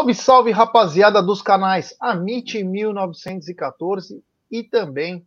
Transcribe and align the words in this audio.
Salve, 0.00 0.14
salve, 0.14 0.50
rapaziada 0.50 1.22
dos 1.22 1.42
canais 1.42 1.94
Amit 2.00 2.64
1914 2.64 4.24
e 4.50 4.62
também 4.64 5.26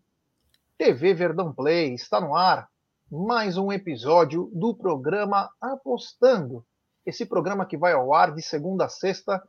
TV 0.79 1.13
Verdão 1.13 1.53
Play. 1.53 1.93
Está 1.93 2.19
no 2.19 2.35
ar 2.35 2.67
mais 3.07 3.55
um 3.55 3.71
episódio 3.71 4.49
do 4.51 4.73
programa 4.73 5.47
Apostando. 5.61 6.65
Esse 7.05 7.23
programa 7.23 7.67
que 7.67 7.77
vai 7.77 7.93
ao 7.93 8.15
ar 8.15 8.33
de 8.33 8.41
segunda 8.41 8.85
a 8.85 8.89
sexta 8.89 9.43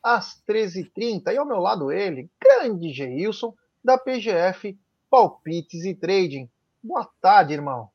às 0.00 0.40
13h30. 0.48 1.32
E 1.32 1.36
ao 1.36 1.44
meu 1.44 1.58
lado 1.58 1.90
ele, 1.90 2.30
grande 2.40 2.92
Geilson, 2.92 3.52
da 3.82 3.98
PGF 3.98 4.78
Palpites 5.10 5.84
e 5.84 5.92
Trading. 5.92 6.48
Boa 6.80 7.10
tarde, 7.20 7.52
irmão. 7.52 7.88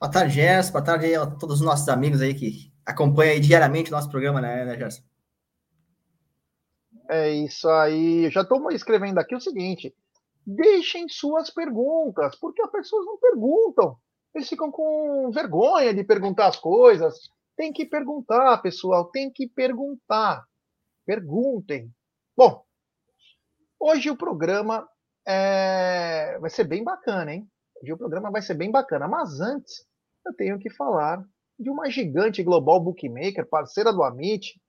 Boa 0.00 0.10
tarde, 0.10 0.32
Gerson. 0.32 0.72
Boa 0.72 0.84
tarde 0.84 1.14
a 1.14 1.26
todos 1.26 1.56
os 1.56 1.66
nossos 1.66 1.86
amigos 1.86 2.22
aí 2.22 2.32
que 2.32 2.72
acompanham 2.86 3.38
diariamente 3.40 3.90
o 3.90 3.94
nosso 3.94 4.08
programa, 4.08 4.40
né, 4.40 4.64
né 4.64 4.78
Gerson? 4.78 5.02
É 7.08 7.30
isso 7.30 7.68
aí. 7.68 8.30
Já 8.30 8.42
estou 8.42 8.70
escrevendo 8.70 9.18
aqui 9.18 9.34
o 9.34 9.40
seguinte: 9.40 9.94
deixem 10.46 11.08
suas 11.08 11.50
perguntas, 11.50 12.36
porque 12.36 12.62
as 12.62 12.70
pessoas 12.70 13.04
não 13.06 13.18
perguntam. 13.18 13.96
Eles 14.34 14.48
ficam 14.48 14.70
com 14.70 15.30
vergonha 15.32 15.94
de 15.94 16.02
perguntar 16.02 16.48
as 16.48 16.56
coisas. 16.56 17.14
Tem 17.56 17.72
que 17.72 17.86
perguntar, 17.86 18.58
pessoal, 18.58 19.04
tem 19.10 19.30
que 19.30 19.48
perguntar. 19.48 20.44
Perguntem. 21.06 21.90
Bom, 22.36 22.64
hoje 23.78 24.10
o 24.10 24.16
programa 24.16 24.88
é... 25.26 26.36
vai 26.40 26.50
ser 26.50 26.64
bem 26.64 26.82
bacana, 26.82 27.32
hein? 27.32 27.48
Hoje 27.80 27.92
o 27.92 27.98
programa 27.98 28.30
vai 28.30 28.42
ser 28.42 28.54
bem 28.54 28.72
bacana. 28.72 29.06
Mas 29.06 29.40
antes, 29.40 29.86
eu 30.26 30.34
tenho 30.34 30.58
que 30.58 30.70
falar 30.70 31.24
de 31.56 31.70
uma 31.70 31.88
gigante 31.88 32.42
global 32.42 32.80
bookmaker, 32.80 33.48
parceira 33.48 33.92
do 33.92 34.02
Amit, 34.02 34.60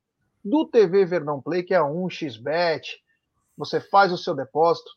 do 0.45 0.69
TV 0.69 1.05
Verdão 1.05 1.41
Play, 1.41 1.63
que 1.63 1.73
é 1.73 1.77
a 1.77 1.83
1xBet. 1.83 2.83
Você 3.57 3.81
faz 3.81 4.13
o 4.13 4.17
seu 4.17 4.35
depósito 4.35 4.91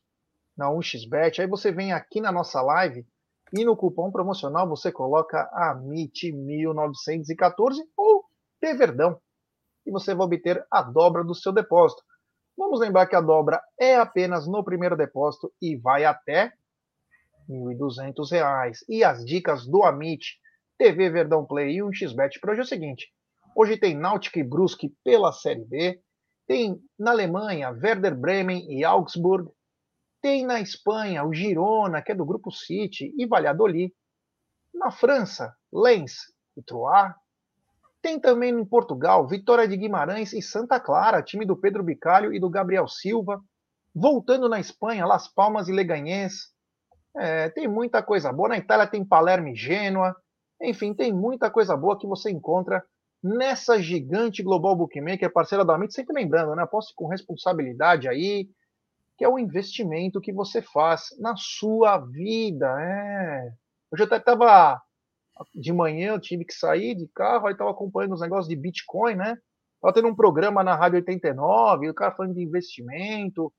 na 0.55 0.68
1xBet, 0.68 1.38
aí 1.38 1.46
você 1.46 1.72
vem 1.72 1.90
aqui 1.92 2.20
na 2.20 2.30
nossa 2.30 2.60
live 2.60 3.06
e 3.56 3.64
no 3.64 3.74
cupom 3.74 4.12
promocional 4.12 4.68
você 4.68 4.92
coloca 4.92 5.50
AMIT1914 5.55 7.78
ou 7.96 8.27
T-Verdão 8.60 9.18
e 9.86 9.90
você 9.90 10.14
vai 10.14 10.27
obter 10.27 10.62
a 10.70 10.82
dobra 10.82 11.24
do 11.24 11.34
seu 11.34 11.52
depósito. 11.52 12.02
Vamos 12.55 12.80
lembrar 12.80 13.06
que 13.06 13.16
a 13.16 13.22
dobra 13.22 13.62
é 13.80 13.96
apenas 13.96 14.46
no 14.46 14.62
primeiro 14.62 14.96
depósito 14.96 15.50
e 15.62 15.77
vai 15.77 16.05
até 16.05 16.52
R$ 17.48 17.48
1.200. 17.48 18.80
E 18.88 19.02
as 19.02 19.24
dicas 19.24 19.66
do 19.66 19.83
Amit, 19.84 20.38
TV 20.77 21.08
Verdão 21.08 21.46
Play 21.46 21.78
e 21.78 21.80
1xBet 21.80 22.38
para 22.40 22.50
hoje 22.50 22.60
é 22.60 22.64
o 22.64 22.66
seguinte. 22.66 23.10
Hoje 23.54 23.77
tem 23.77 23.96
Náutica 23.96 24.38
e 24.38 24.44
Brusque 24.44 24.94
pela 25.04 25.32
Série 25.32 25.64
B. 25.64 26.00
Tem 26.46 26.80
na 26.98 27.11
Alemanha 27.11 27.70
Werder 27.70 28.17
Bremen 28.17 28.70
e 28.70 28.84
Augsburg. 28.84 29.50
Tem 30.20 30.46
na 30.46 30.61
Espanha 30.61 31.24
o 31.24 31.33
Girona, 31.33 32.02
que 32.02 32.12
é 32.12 32.14
do 32.14 32.24
Grupo 32.24 32.50
City, 32.50 33.12
e 33.17 33.27
Valladolid. 33.27 33.92
Na 34.74 34.90
França, 34.90 35.55
Lens 35.73 36.14
e 36.56 36.62
Troyes. 36.62 37.14
Tem 38.00 38.20
também 38.20 38.55
em 38.55 38.64
Portugal 38.64 39.27
Vitória 39.27 39.67
de 39.67 39.77
Guimarães 39.77 40.33
e 40.33 40.40
Santa 40.40 40.78
Clara, 40.78 41.23
time 41.23 41.44
do 41.44 41.56
Pedro 41.56 41.83
Bicalho 41.83 42.33
e 42.33 42.39
do 42.40 42.48
Gabriel 42.48 42.86
Silva. 42.86 43.42
Voltando 43.94 44.48
na 44.48 44.61
Espanha, 44.61 45.06
Las 45.06 45.27
Palmas 45.28 45.68
e 45.68 45.73
Leganés. 45.73 46.52
É, 47.17 47.48
tem 47.50 47.67
muita 47.67 48.02
coisa 48.02 48.33
boa. 48.33 48.50
Na 48.50 48.58
Itália 48.58 48.86
tem 48.86 49.05
Palermo 49.05 49.48
e 49.48 49.56
Gênua. 49.56 50.14
Enfim, 50.62 50.94
tem 50.94 51.12
muita 51.12 51.50
coisa 51.50 51.77
boa 51.77 51.98
que 51.98 52.06
você 52.06 52.30
encontra 52.30 52.84
nessa 53.23 53.80
gigante 53.80 54.42
global 54.42 54.77
bookmaker, 54.77 55.33
parceira 55.33 55.64
da 55.64 55.74
Amit, 55.74 55.92
sempre 55.92 56.14
lembrando, 56.14 56.55
né? 56.55 56.62
Aposte 56.62 56.95
com 56.95 57.06
responsabilidade 57.06 58.08
aí, 58.08 58.48
que 59.17 59.24
é 59.24 59.29
o 59.29 59.39
investimento 59.39 60.20
que 60.20 60.33
você 60.33 60.62
faz 60.62 61.08
na 61.18 61.34
sua 61.36 61.98
vida. 61.98 62.67
É. 62.80 63.52
Hoje 63.90 64.02
eu 64.02 64.06
até 64.06 64.18
estava 64.18 64.80
de 65.55 65.73
manhã, 65.73 66.12
eu 66.12 66.20
tive 66.20 66.45
que 66.45 66.55
sair 66.55 66.95
de 66.95 67.08
carro, 67.08 67.46
aí 67.46 67.52
estava 67.52 67.70
acompanhando 67.70 68.14
os 68.14 68.20
negócios 68.20 68.48
de 68.48 68.56
Bitcoin, 68.56 69.14
né? 69.14 69.39
Estava 69.74 69.95
tendo 69.95 70.08
um 70.08 70.14
programa 70.14 70.62
na 70.64 70.74
Rádio 70.74 70.98
89, 70.98 71.90
o 71.90 71.95
cara 71.95 72.14
falando 72.14 72.35
de 72.35 72.42
investimento, 72.42 73.52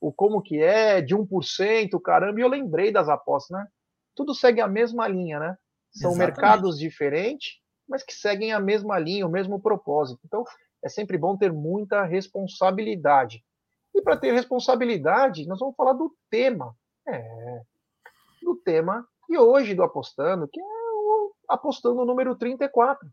o 0.00 0.12
como 0.12 0.42
que 0.42 0.62
é, 0.62 1.00
de 1.00 1.16
1%, 1.16 2.00
caramba, 2.00 2.38
e 2.38 2.42
eu 2.42 2.48
lembrei 2.48 2.92
das 2.92 3.08
apostas, 3.08 3.58
né? 3.58 3.66
Tudo 4.14 4.34
segue 4.34 4.60
a 4.60 4.68
mesma 4.68 5.08
linha, 5.08 5.38
né? 5.38 5.56
São 5.90 6.12
Exatamente. 6.12 6.36
mercados 6.36 6.78
diferentes, 6.78 7.60
mas 7.88 8.02
que 8.02 8.12
seguem 8.12 8.52
a 8.52 8.60
mesma 8.60 8.98
linha, 8.98 9.26
o 9.26 9.30
mesmo 9.30 9.60
propósito. 9.60 10.20
Então, 10.24 10.44
é 10.82 10.88
sempre 10.88 11.16
bom 11.16 11.36
ter 11.36 11.52
muita 11.52 12.04
responsabilidade. 12.04 13.44
E 13.94 14.02
para 14.02 14.16
ter 14.16 14.32
responsabilidade, 14.32 15.46
nós 15.46 15.58
vamos 15.58 15.76
falar 15.76 15.92
do 15.92 16.14
tema. 16.28 16.74
É, 17.06 17.62
do 18.42 18.56
tema 18.56 19.06
e 19.28 19.38
hoje 19.38 19.74
do 19.74 19.82
Apostando, 19.82 20.48
que 20.48 20.60
é 20.60 20.64
o 20.64 21.32
Apostando 21.48 22.04
número 22.04 22.34
34. 22.36 23.08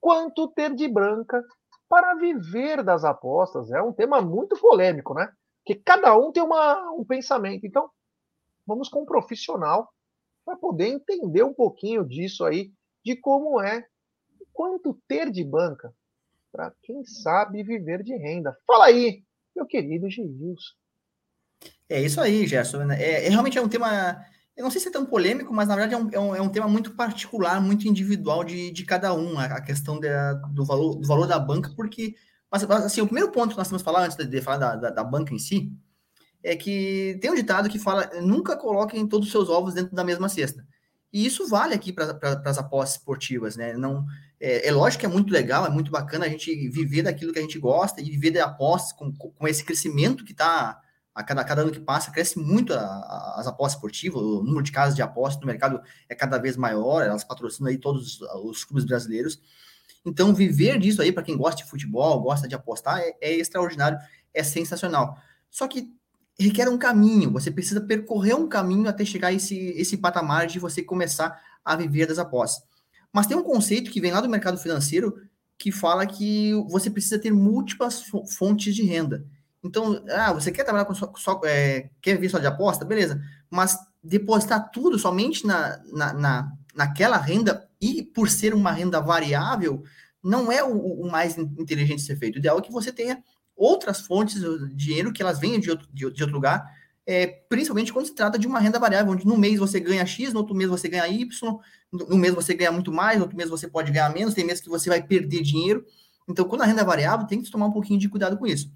Quanto 0.00 0.48
ter 0.48 0.74
de 0.74 0.88
branca 0.88 1.44
para 1.88 2.14
viver 2.14 2.82
das 2.82 3.04
apostas? 3.04 3.70
É 3.70 3.82
um 3.82 3.92
tema 3.92 4.20
muito 4.20 4.56
polêmico, 4.58 5.14
né? 5.14 5.32
Que 5.64 5.74
cada 5.74 6.16
um 6.16 6.32
tem 6.32 6.42
uma, 6.42 6.90
um 6.92 7.04
pensamento. 7.04 7.66
Então, 7.66 7.90
vamos 8.66 8.88
com 8.88 9.02
um 9.02 9.06
profissional 9.06 9.92
para 10.44 10.56
poder 10.56 10.88
entender 10.88 11.42
um 11.42 11.52
pouquinho 11.52 12.04
disso 12.04 12.44
aí 12.44 12.72
de 13.08 13.16
como 13.16 13.60
é 13.62 13.86
quanto 14.52 15.00
ter 15.08 15.30
de 15.30 15.42
banca 15.42 15.94
para 16.52 16.72
quem 16.82 17.04
sabe 17.06 17.62
viver 17.62 18.02
de 18.02 18.14
renda. 18.14 18.54
Fala 18.66 18.86
aí, 18.86 19.22
meu 19.56 19.64
querido 19.64 20.10
Gilson. 20.10 20.74
É 21.88 22.02
isso 22.02 22.20
aí, 22.20 22.46
Gerson. 22.46 22.84
Né? 22.84 23.02
É, 23.02 23.26
é, 23.26 23.28
realmente 23.30 23.56
é 23.56 23.62
um 23.62 23.68
tema, 23.68 24.22
eu 24.54 24.62
não 24.62 24.70
sei 24.70 24.80
se 24.80 24.88
é 24.88 24.90
tão 24.90 25.06
polêmico, 25.06 25.54
mas 25.54 25.68
na 25.68 25.74
verdade 25.74 25.94
é 25.94 25.96
um, 25.96 26.10
é 26.10 26.20
um, 26.20 26.36
é 26.36 26.42
um 26.42 26.50
tema 26.50 26.68
muito 26.68 26.94
particular, 26.94 27.60
muito 27.62 27.88
individual 27.88 28.44
de, 28.44 28.70
de 28.70 28.84
cada 28.84 29.14
um, 29.14 29.38
a, 29.38 29.44
a 29.44 29.62
questão 29.62 29.98
do, 30.52 30.64
valor, 30.66 30.96
do 30.96 31.08
valor 31.08 31.26
da 31.26 31.38
banca, 31.38 31.72
porque, 31.74 32.14
mas, 32.50 32.62
assim, 32.64 33.00
o 33.00 33.06
primeiro 33.06 33.32
ponto 33.32 33.52
que 33.52 33.58
nós 33.58 33.68
temos 33.68 33.80
que 33.80 33.86
falar, 33.86 34.04
antes 34.04 34.18
de, 34.18 34.26
de 34.26 34.42
falar 34.42 34.58
da, 34.58 34.76
da, 34.76 34.90
da, 34.90 35.04
banca 35.04 35.32
em 35.32 35.38
si, 35.38 35.72
é 36.42 36.54
que 36.54 37.18
tem 37.22 37.30
um 37.30 37.34
ditado 37.34 37.70
que 37.70 37.78
fala, 37.78 38.10
nunca 38.20 38.54
coloquem 38.54 39.08
todos 39.08 39.28
os 39.28 39.32
seus 39.32 39.48
ovos 39.48 39.72
dentro 39.72 39.94
da 39.94 40.04
mesma 40.04 40.28
cesta. 40.28 40.66
E 41.12 41.24
isso 41.24 41.48
vale 41.48 41.74
aqui 41.74 41.92
para 41.92 42.18
as 42.44 42.58
apostas 42.58 42.96
esportivas, 42.96 43.56
né? 43.56 43.74
Não, 43.74 44.04
é, 44.38 44.68
é, 44.68 44.72
lógico 44.72 45.00
que 45.00 45.06
é 45.06 45.08
muito 45.08 45.32
legal, 45.32 45.66
é 45.66 45.70
muito 45.70 45.90
bacana 45.90 46.26
a 46.26 46.28
gente 46.28 46.54
viver 46.68 47.02
daquilo 47.02 47.32
que 47.32 47.38
a 47.38 47.42
gente 47.42 47.58
gosta 47.58 48.00
e 48.00 48.04
viver 48.04 48.30
de 48.30 48.40
apostas 48.40 48.92
com, 48.92 49.12
com 49.12 49.48
esse 49.48 49.64
crescimento 49.64 50.24
que 50.24 50.32
está 50.32 50.80
a 51.14 51.24
cada, 51.24 51.40
a 51.40 51.44
cada 51.44 51.62
ano 51.62 51.72
que 51.72 51.80
passa, 51.80 52.12
cresce 52.12 52.38
muito 52.38 52.72
a, 52.72 52.78
a, 52.78 53.40
as 53.40 53.46
apostas 53.46 53.76
esportivas, 53.76 54.22
o 54.22 54.42
número 54.42 54.62
de 54.62 54.70
casas 54.70 54.94
de 54.94 55.02
apostas 55.02 55.40
no 55.40 55.46
mercado 55.46 55.80
é 56.08 56.14
cada 56.14 56.38
vez 56.38 56.56
maior, 56.56 57.02
elas 57.02 57.24
patrocinam 57.24 57.70
aí 57.70 57.78
todos 57.78 58.20
os, 58.20 58.28
os 58.44 58.64
clubes 58.64 58.84
brasileiros. 58.84 59.40
Então, 60.06 60.32
viver 60.32 60.78
disso 60.78 61.02
aí, 61.02 61.10
para 61.10 61.24
quem 61.24 61.36
gosta 61.36 61.62
de 61.62 61.68
futebol, 61.68 62.22
gosta 62.22 62.46
de 62.46 62.54
apostar, 62.54 63.00
é, 63.00 63.16
é 63.20 63.32
extraordinário, 63.34 63.98
é 64.32 64.44
sensacional. 64.44 65.18
Só 65.50 65.66
que 65.66 65.92
requer 66.38 66.68
um 66.68 66.78
caminho, 66.78 67.32
você 67.32 67.50
precisa 67.50 67.80
percorrer 67.80 68.34
um 68.34 68.48
caminho 68.48 68.88
até 68.88 69.04
chegar 69.04 69.28
a 69.28 69.32
esse, 69.32 69.56
esse 69.76 69.96
patamar 69.96 70.46
de 70.46 70.58
você 70.58 70.82
começar 70.82 71.40
a 71.64 71.74
viver 71.74 72.06
das 72.06 72.18
apostas. 72.18 72.62
Mas 73.12 73.26
tem 73.26 73.36
um 73.36 73.42
conceito 73.42 73.90
que 73.90 74.00
vem 74.00 74.12
lá 74.12 74.20
do 74.20 74.28
mercado 74.28 74.58
financeiro 74.58 75.20
que 75.58 75.72
fala 75.72 76.06
que 76.06 76.52
você 76.68 76.88
precisa 76.88 77.18
ter 77.18 77.32
múltiplas 77.32 78.04
fontes 78.36 78.74
de 78.74 78.84
renda. 78.84 79.26
Então, 79.62 80.04
ah, 80.10 80.32
você 80.32 80.52
quer 80.52 80.62
trabalhar 80.62 80.84
com 80.84 80.94
só, 80.94 81.12
só 81.16 81.40
é, 81.44 81.90
quer 82.00 82.16
vir 82.16 82.30
só 82.30 82.38
de 82.38 82.46
aposta? 82.46 82.84
Beleza. 82.84 83.20
Mas 83.50 83.76
depositar 84.02 84.70
tudo 84.70 84.98
somente 84.98 85.44
na, 85.44 85.82
na, 85.92 86.12
na, 86.12 86.52
naquela 86.74 87.16
renda 87.16 87.68
e 87.80 88.02
por 88.02 88.30
ser 88.30 88.54
uma 88.54 88.70
renda 88.70 89.00
variável, 89.00 89.82
não 90.22 90.52
é 90.52 90.62
o, 90.62 91.02
o 91.02 91.10
mais 91.10 91.36
inteligente 91.36 92.02
ser 92.02 92.16
feito. 92.16 92.36
O 92.36 92.38
ideal 92.38 92.58
é 92.58 92.62
que 92.62 92.72
você 92.72 92.92
tenha 92.92 93.22
outras 93.58 94.00
fontes 94.00 94.40
de 94.40 94.74
dinheiro 94.74 95.12
que 95.12 95.20
elas 95.20 95.38
venham 95.38 95.58
de 95.58 95.70
outro, 95.70 95.88
de, 95.92 96.10
de 96.10 96.22
outro 96.22 96.34
lugar, 96.34 96.64
é, 97.04 97.26
principalmente 97.26 97.92
quando 97.92 98.06
se 98.06 98.14
trata 98.14 98.38
de 98.38 98.46
uma 98.46 98.60
renda 98.60 98.78
variável, 98.78 99.12
onde 99.12 99.26
no 99.26 99.36
mês 99.36 99.58
você 99.58 99.80
ganha 99.80 100.06
X, 100.06 100.32
no 100.32 100.40
outro 100.40 100.54
mês 100.54 100.70
você 100.70 100.88
ganha 100.88 101.08
Y, 101.08 101.58
no 101.90 102.16
mês 102.16 102.34
você 102.34 102.54
ganha 102.54 102.70
muito 102.70 102.92
mais, 102.92 103.16
no 103.16 103.24
outro 103.24 103.36
mês 103.36 103.50
você 103.50 103.66
pode 103.66 103.90
ganhar 103.90 104.12
menos, 104.12 104.34
tem 104.34 104.44
meses 104.44 104.62
que 104.62 104.68
você 104.68 104.88
vai 104.88 105.02
perder 105.02 105.42
dinheiro. 105.42 105.84
Então, 106.28 106.44
quando 106.44 106.62
a 106.62 106.66
renda 106.66 106.82
é 106.82 106.84
variável, 106.84 107.26
tem 107.26 107.42
que 107.42 107.50
tomar 107.50 107.66
um 107.66 107.72
pouquinho 107.72 107.98
de 107.98 108.08
cuidado 108.08 108.36
com 108.36 108.46
isso. 108.46 108.70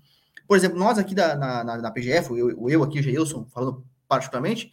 Por 0.48 0.56
exemplo, 0.56 0.78
nós 0.78 0.98
aqui 0.98 1.14
da, 1.14 1.36
na, 1.36 1.62
na, 1.62 1.76
na 1.76 1.90
PGF, 1.90 2.30
eu, 2.30 2.68
eu 2.68 2.82
aqui, 2.82 2.98
o 2.98 3.02
Geilson, 3.02 3.44
falando 3.52 3.84
particularmente, 4.08 4.72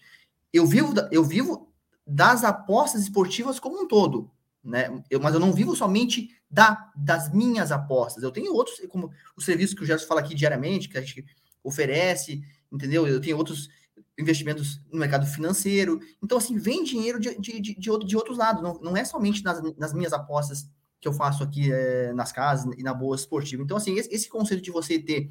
eu 0.53 0.65
vivo, 0.65 0.93
eu 1.11 1.23
vivo 1.23 1.69
das 2.07 2.43
apostas 2.43 3.01
esportivas 3.01 3.59
como 3.59 3.81
um 3.81 3.87
todo 3.87 4.31
né? 4.63 5.01
Eu, 5.09 5.19
mas 5.19 5.33
eu 5.33 5.39
não 5.39 5.53
vivo 5.53 5.75
somente 5.75 6.29
da, 6.49 6.91
das 6.95 7.31
minhas 7.33 7.71
apostas. 7.71 8.23
Eu 8.23 8.31
tenho 8.31 8.53
outros, 8.53 8.79
como 8.89 9.11
os 9.35 9.45
serviços 9.45 9.75
que 9.75 9.83
o 9.83 9.85
Gerson 9.85 10.07
fala 10.07 10.21
aqui 10.21 10.35
diariamente, 10.35 10.89
que 10.89 10.97
a 10.97 11.01
gente 11.01 11.25
oferece, 11.63 12.43
entendeu? 12.71 13.07
Eu 13.07 13.21
tenho 13.21 13.37
outros 13.37 13.69
investimentos 14.17 14.81
no 14.91 14.99
mercado 14.99 15.25
financeiro. 15.25 15.99
Então, 16.21 16.37
assim, 16.37 16.57
vem 16.57 16.83
dinheiro 16.83 17.19
de, 17.19 17.39
de, 17.39 17.59
de, 17.59 17.75
de, 17.75 17.89
outro, 17.89 18.07
de 18.07 18.17
outros 18.17 18.37
lados. 18.37 18.61
Não, 18.61 18.79
não 18.81 18.97
é 18.97 19.05
somente 19.05 19.43
nas, 19.43 19.61
nas 19.77 19.93
minhas 19.93 20.13
apostas 20.13 20.69
que 20.99 21.07
eu 21.07 21.13
faço 21.13 21.43
aqui 21.43 21.71
é, 21.71 22.11
nas 22.13 22.31
casas 22.31 22.73
e 22.77 22.83
na 22.83 22.93
boa 22.93 23.15
esportiva. 23.15 23.63
Então, 23.63 23.77
assim, 23.77 23.97
esse, 23.97 24.13
esse 24.13 24.27
conceito 24.27 24.61
de 24.61 24.71
você 24.71 24.99
ter 24.99 25.29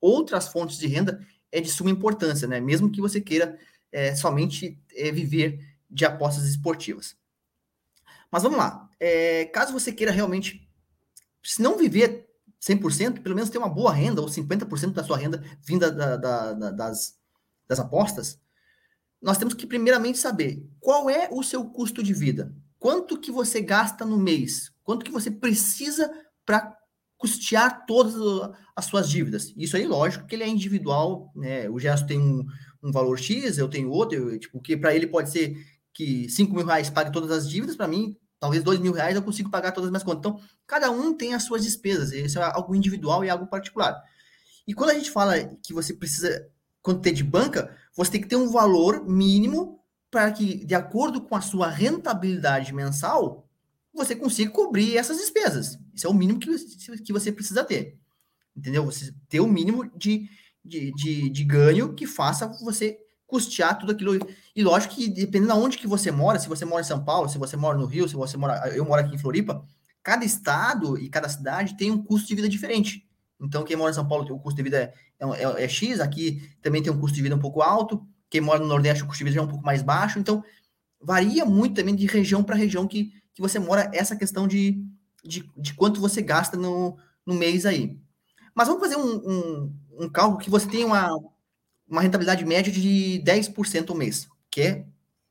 outras 0.00 0.48
fontes 0.48 0.78
de 0.78 0.86
renda 0.86 1.20
é 1.50 1.60
de 1.60 1.68
suma 1.68 1.90
importância, 1.90 2.46
né? 2.46 2.60
Mesmo 2.60 2.90
que 2.90 3.00
você 3.00 3.20
queira 3.20 3.58
é, 3.90 4.14
somente 4.14 4.78
é, 4.94 5.10
viver 5.10 5.60
de 5.90 6.04
apostas 6.04 6.44
esportivas. 6.44 7.16
Mas 8.30 8.42
vamos 8.42 8.58
lá. 8.58 8.88
É, 9.00 9.46
caso 9.46 9.72
você 9.72 9.92
queira 9.92 10.12
realmente, 10.12 10.68
se 11.42 11.62
não 11.62 11.76
viver 11.76 12.28
100%, 12.60 13.22
pelo 13.22 13.34
menos 13.34 13.50
ter 13.50 13.58
uma 13.58 13.68
boa 13.68 13.92
renda, 13.92 14.20
ou 14.20 14.28
50% 14.28 14.92
da 14.92 15.04
sua 15.04 15.16
renda 15.16 15.42
vinda 15.64 15.90
da, 15.90 16.16
da, 16.16 16.52
da, 16.52 16.70
das, 16.70 17.16
das 17.66 17.80
apostas, 17.80 18.40
nós 19.20 19.38
temos 19.38 19.54
que 19.54 19.66
primeiramente 19.66 20.18
saber 20.18 20.64
qual 20.80 21.08
é 21.10 21.28
o 21.30 21.42
seu 21.42 21.64
custo 21.64 22.02
de 22.02 22.14
vida. 22.14 22.54
Quanto 22.78 23.18
que 23.18 23.32
você 23.32 23.60
gasta 23.60 24.04
no 24.04 24.18
mês? 24.18 24.72
Quanto 24.84 25.04
que 25.04 25.10
você 25.10 25.30
precisa 25.30 26.10
para 26.46 26.76
custear 27.16 27.84
todas 27.86 28.14
as 28.76 28.84
suas 28.84 29.08
dívidas? 29.08 29.52
Isso 29.56 29.76
aí, 29.76 29.86
lógico, 29.86 30.26
que 30.26 30.36
ele 30.36 30.44
é 30.44 30.48
individual, 30.48 31.32
né? 31.34 31.68
O 31.68 31.78
gesto 31.78 32.06
tem 32.06 32.20
um, 32.20 32.46
um 32.82 32.92
valor 32.92 33.18
X, 33.18 33.58
eu 33.58 33.68
tenho 33.68 33.90
outro, 33.90 34.16
eu, 34.16 34.38
tipo, 34.38 34.60
que 34.60 34.76
para 34.76 34.94
ele 34.94 35.08
pode 35.08 35.30
ser 35.30 35.56
que 35.98 36.28
5 36.28 36.54
mil 36.54 36.64
reais 36.64 36.88
pague 36.88 37.12
todas 37.12 37.28
as 37.32 37.50
dívidas, 37.50 37.74
para 37.74 37.88
mim, 37.88 38.16
talvez 38.38 38.62
2 38.62 38.78
mil 38.78 38.92
reais 38.92 39.16
eu 39.16 39.22
consigo 39.22 39.50
pagar 39.50 39.72
todas 39.72 39.88
as 39.88 39.90
minhas 39.90 40.04
contas. 40.04 40.20
Então, 40.20 40.40
cada 40.64 40.92
um 40.92 41.12
tem 41.12 41.34
as 41.34 41.42
suas 41.42 41.64
despesas, 41.64 42.12
isso 42.12 42.38
é 42.38 42.42
algo 42.44 42.72
individual 42.72 43.24
e 43.24 43.28
algo 43.28 43.48
particular. 43.48 44.00
E 44.64 44.72
quando 44.72 44.90
a 44.90 44.94
gente 44.94 45.10
fala 45.10 45.44
que 45.60 45.74
você 45.74 45.92
precisa, 45.92 46.48
quando 46.80 47.00
ter 47.00 47.10
de 47.10 47.24
banca, 47.24 47.76
você 47.96 48.12
tem 48.12 48.20
que 48.20 48.28
ter 48.28 48.36
um 48.36 48.48
valor 48.48 49.04
mínimo 49.08 49.82
para 50.08 50.30
que, 50.30 50.64
de 50.64 50.76
acordo 50.76 51.20
com 51.20 51.34
a 51.34 51.40
sua 51.40 51.68
rentabilidade 51.68 52.72
mensal, 52.72 53.48
você 53.92 54.14
consiga 54.14 54.52
cobrir 54.52 54.96
essas 54.96 55.16
despesas. 55.16 55.80
Isso 55.92 56.06
é 56.06 56.10
o 56.10 56.14
mínimo 56.14 56.38
que, 56.38 56.48
que 56.98 57.12
você 57.12 57.32
precisa 57.32 57.64
ter. 57.64 57.98
Entendeu? 58.56 58.84
Você 58.84 59.12
ter 59.28 59.40
o 59.40 59.48
mínimo 59.48 59.90
de, 59.96 60.30
de, 60.64 60.92
de, 60.92 61.28
de 61.28 61.44
ganho 61.44 61.92
que 61.92 62.06
faça 62.06 62.46
você 62.62 63.00
custear 63.28 63.78
tudo 63.78 63.92
aquilo. 63.92 64.18
E 64.56 64.64
lógico 64.64 64.96
que 64.96 65.06
dependendo 65.06 65.52
de 65.52 65.58
onde 65.60 65.78
que 65.78 65.86
você 65.86 66.10
mora, 66.10 66.40
se 66.40 66.48
você 66.48 66.64
mora 66.64 66.80
em 66.80 66.84
São 66.84 67.04
Paulo, 67.04 67.28
se 67.28 67.38
você 67.38 67.56
mora 67.56 67.78
no 67.78 67.86
Rio, 67.86 68.08
se 68.08 68.16
você 68.16 68.36
mora, 68.36 68.68
eu 68.74 68.84
moro 68.84 69.02
aqui 69.02 69.14
em 69.14 69.18
Floripa, 69.18 69.62
cada 70.02 70.24
estado 70.24 70.98
e 70.98 71.08
cada 71.08 71.28
cidade 71.28 71.76
tem 71.76 71.92
um 71.92 72.02
custo 72.02 72.26
de 72.26 72.34
vida 72.34 72.48
diferente. 72.48 73.06
Então, 73.40 73.62
quem 73.62 73.76
mora 73.76 73.90
em 73.90 73.94
São 73.94 74.08
Paulo, 74.08 74.24
o 74.34 74.40
custo 74.40 74.56
de 74.56 74.62
vida 74.62 74.92
é, 75.20 75.24
é, 75.24 75.64
é, 75.64 75.68
X, 75.68 76.00
aqui 76.00 76.50
também 76.60 76.82
tem 76.82 76.92
um 76.92 76.98
custo 76.98 77.14
de 77.14 77.22
vida 77.22 77.36
um 77.36 77.38
pouco 77.38 77.62
alto. 77.62 78.04
Quem 78.30 78.40
mora 78.40 78.58
no 78.58 78.66
Nordeste, 78.66 79.04
o 79.04 79.06
custo 79.06 79.18
de 79.18 79.24
vida 79.24 79.34
já 79.36 79.42
é 79.42 79.44
um 79.44 79.48
pouco 79.48 79.64
mais 79.64 79.82
baixo. 79.82 80.18
Então, 80.18 80.42
varia 81.00 81.44
muito 81.44 81.76
também 81.76 81.94
de 81.94 82.06
região 82.06 82.42
para 82.42 82.56
região 82.56 82.88
que, 82.88 83.12
que 83.34 83.40
você 83.40 83.58
mora, 83.58 83.90
essa 83.94 84.16
questão 84.16 84.48
de, 84.48 84.82
de, 85.22 85.48
de 85.56 85.74
quanto 85.74 86.00
você 86.00 86.22
gasta 86.22 86.56
no, 86.56 86.96
no 87.24 87.34
mês 87.34 87.64
aí. 87.66 87.96
Mas 88.54 88.66
vamos 88.66 88.82
fazer 88.82 88.96
um, 88.96 89.16
um, 89.16 89.76
um 90.00 90.08
cálculo 90.08 90.40
que 90.40 90.50
você 90.50 90.66
tem 90.66 90.84
uma, 90.84 91.10
uma 91.88 92.02
rentabilidade 92.02 92.44
média 92.44 92.72
de 92.72 93.22
10% 93.24 93.90
ao 93.90 93.96
mês, 93.96 94.28
que 94.50 94.60
é 94.60 94.84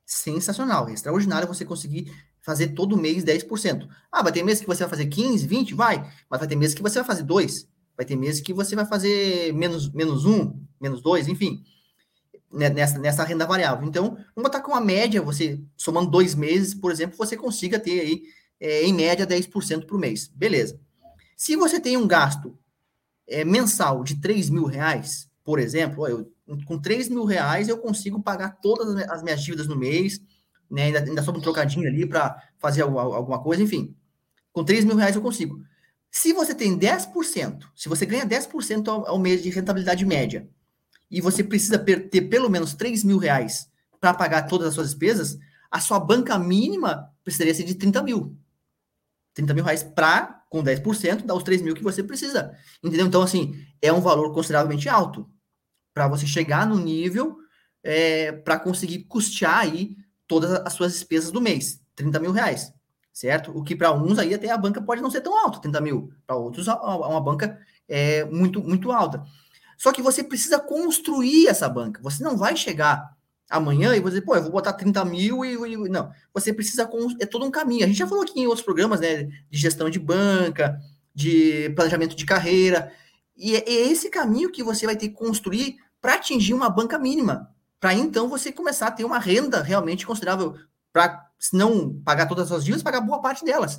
sensacional, 0.04 0.88
é 0.88 0.94
extraordinário 0.94 1.46
você 1.46 1.64
conseguir 1.64 2.12
fazer 2.40 2.68
todo 2.68 2.96
mês 2.96 3.24
10%. 3.24 3.88
Ah, 4.10 4.22
vai 4.22 4.32
ter 4.32 4.42
meses 4.42 4.60
que 4.60 4.66
você 4.66 4.82
vai 4.82 4.90
fazer 4.90 5.06
15, 5.06 5.46
20, 5.46 5.74
vai, 5.74 6.10
mas 6.30 6.40
vai 6.40 6.48
ter 6.48 6.56
meses 6.56 6.74
que 6.74 6.82
você 6.82 6.98
vai 6.98 7.06
fazer 7.06 7.22
2, 7.22 7.68
vai 7.96 8.06
ter 8.06 8.16
meses 8.16 8.40
que 8.40 8.52
você 8.52 8.74
vai 8.74 8.86
fazer 8.86 9.52
menos, 9.52 9.92
menos 9.92 10.24
1, 10.24 10.58
menos 10.80 11.02
2, 11.02 11.28
enfim, 11.28 11.62
né, 12.50 12.70
nessa, 12.70 12.98
nessa 12.98 13.24
renda 13.24 13.46
variável. 13.46 13.86
Então, 13.86 14.16
vamos 14.34 14.50
botar 14.50 14.60
com 14.60 14.72
uma 14.72 14.80
média, 14.80 15.20
você 15.20 15.60
somando 15.76 16.10
dois 16.10 16.34
meses, 16.34 16.74
por 16.74 16.90
exemplo, 16.90 17.16
você 17.16 17.36
consiga 17.36 17.78
ter 17.78 18.00
aí, 18.00 18.22
é, 18.58 18.82
em 18.84 18.94
média, 18.94 19.26
10% 19.26 19.86
por 19.86 19.98
mês. 19.98 20.28
Beleza. 20.28 20.80
Se 21.36 21.54
você 21.54 21.78
tem 21.78 21.96
um 21.96 22.06
gasto 22.06 22.58
é, 23.26 23.44
mensal 23.44 24.02
de 24.02 24.20
3 24.20 24.48
mil 24.50 24.64
reais, 24.64 25.28
por 25.44 25.58
exemplo, 25.58 26.06
eu 26.08 26.32
com 26.64 26.78
3 26.78 27.08
mil 27.08 27.24
reais 27.24 27.68
eu 27.68 27.78
consigo 27.78 28.22
pagar 28.22 28.58
todas 28.60 28.96
as 29.10 29.22
minhas 29.22 29.42
dívidas 29.42 29.66
no 29.66 29.76
mês, 29.76 30.20
né? 30.70 30.84
Ainda, 30.84 31.00
ainda 31.00 31.22
sobra 31.22 31.40
um 31.40 31.42
trocadinho 31.42 31.86
ali 31.86 32.06
para 32.06 32.42
fazer 32.58 32.82
alguma 32.82 33.42
coisa, 33.42 33.62
enfim. 33.62 33.94
Com 34.52 34.64
3 34.64 34.84
mil 34.84 34.96
reais 34.96 35.16
eu 35.16 35.22
consigo. 35.22 35.62
Se 36.10 36.32
você 36.32 36.54
tem 36.54 36.78
10%, 36.78 37.64
se 37.74 37.88
você 37.88 38.06
ganha 38.06 38.26
10% 38.26 38.88
ao, 38.88 39.06
ao 39.06 39.18
mês 39.18 39.42
de 39.42 39.50
rentabilidade 39.50 40.04
média, 40.06 40.48
e 41.10 41.20
você 41.20 41.42
precisa 41.42 41.78
ter 41.78 42.22
pelo 42.22 42.50
menos 42.50 42.74
3 42.74 43.04
mil 43.04 43.18
reais 43.18 43.68
para 44.00 44.14
pagar 44.14 44.42
todas 44.42 44.68
as 44.68 44.74
suas 44.74 44.90
despesas, 44.90 45.38
a 45.70 45.80
sua 45.80 45.98
banca 45.98 46.38
mínima 46.38 47.10
precisaria 47.24 47.54
ser 47.54 47.64
de 47.64 47.74
30 47.74 48.02
mil. 48.02 48.36
30 49.34 49.54
mil 49.54 49.64
reais 49.64 49.82
para, 49.82 50.42
com 50.50 50.62
10%, 50.62 51.24
dar 51.24 51.34
os 51.34 51.42
3 51.42 51.62
mil 51.62 51.74
que 51.74 51.82
você 51.82 52.02
precisa. 52.02 52.54
Entendeu? 52.82 53.06
Então, 53.06 53.22
assim, 53.22 53.54
é 53.80 53.92
um 53.92 54.00
valor 54.00 54.32
consideravelmente 54.32 54.88
alto 54.88 55.28
para 55.98 56.06
você 56.06 56.28
chegar 56.28 56.64
no 56.64 56.78
nível 56.78 57.38
é, 57.82 58.30
para 58.30 58.56
conseguir 58.56 59.00
custear 59.00 59.58
aí 59.58 59.96
todas 60.28 60.52
as 60.52 60.72
suas 60.72 60.92
despesas 60.92 61.32
do 61.32 61.40
mês, 61.40 61.80
30 61.96 62.20
mil 62.20 62.30
reais, 62.30 62.72
certo? 63.12 63.50
O 63.50 63.64
que 63.64 63.74
para 63.74 63.92
uns 63.92 64.16
aí 64.16 64.32
até 64.32 64.48
a 64.48 64.56
banca 64.56 64.80
pode 64.80 65.02
não 65.02 65.10
ser 65.10 65.22
tão 65.22 65.36
alto, 65.36 65.60
30 65.60 65.80
mil, 65.80 66.12
para 66.24 66.36
outros 66.36 66.68
uma 66.68 67.20
banca 67.20 67.58
é 67.88 68.24
muito, 68.26 68.62
muito 68.62 68.92
alta. 68.92 69.24
Só 69.76 69.90
que 69.90 70.00
você 70.00 70.22
precisa 70.22 70.60
construir 70.60 71.48
essa 71.48 71.68
banca, 71.68 72.00
você 72.00 72.22
não 72.22 72.36
vai 72.36 72.54
chegar 72.54 73.10
amanhã 73.50 73.96
e 73.96 74.00
você, 74.00 74.22
pô, 74.22 74.36
eu 74.36 74.42
vou 74.42 74.52
botar 74.52 74.74
30 74.74 75.04
mil 75.04 75.44
e, 75.44 75.54
e 75.54 75.88
não, 75.88 76.12
você 76.32 76.52
precisa, 76.52 76.88
é 77.18 77.26
todo 77.26 77.44
um 77.44 77.50
caminho. 77.50 77.82
A 77.82 77.88
gente 77.88 77.98
já 77.98 78.06
falou 78.06 78.22
aqui 78.22 78.38
em 78.38 78.46
outros 78.46 78.64
programas, 78.64 79.00
né, 79.00 79.24
de 79.24 79.58
gestão 79.58 79.90
de 79.90 79.98
banca, 79.98 80.78
de 81.12 81.70
planejamento 81.70 82.14
de 82.14 82.24
carreira, 82.24 82.92
e 83.38 83.54
é, 83.54 83.58
é 83.60 83.88
esse 83.88 84.10
caminho 84.10 84.50
que 84.50 84.64
você 84.64 84.84
vai 84.84 84.96
ter 84.96 85.08
que 85.08 85.14
construir 85.14 85.76
para 86.00 86.14
atingir 86.14 86.54
uma 86.54 86.70
banca 86.70 86.98
mínima, 86.98 87.54
para 87.80 87.94
então 87.94 88.28
você 88.28 88.52
começar 88.52 88.88
a 88.88 88.90
ter 88.90 89.04
uma 89.04 89.18
renda 89.18 89.62
realmente 89.62 90.06
considerável, 90.06 90.56
para, 90.92 91.28
se 91.38 91.56
não 91.56 92.00
pagar 92.02 92.26
todas 92.26 92.44
as 92.44 92.48
suas 92.48 92.64
dívidas, 92.64 92.82
pagar 92.82 93.00
boa 93.00 93.20
parte 93.20 93.44
delas. 93.44 93.78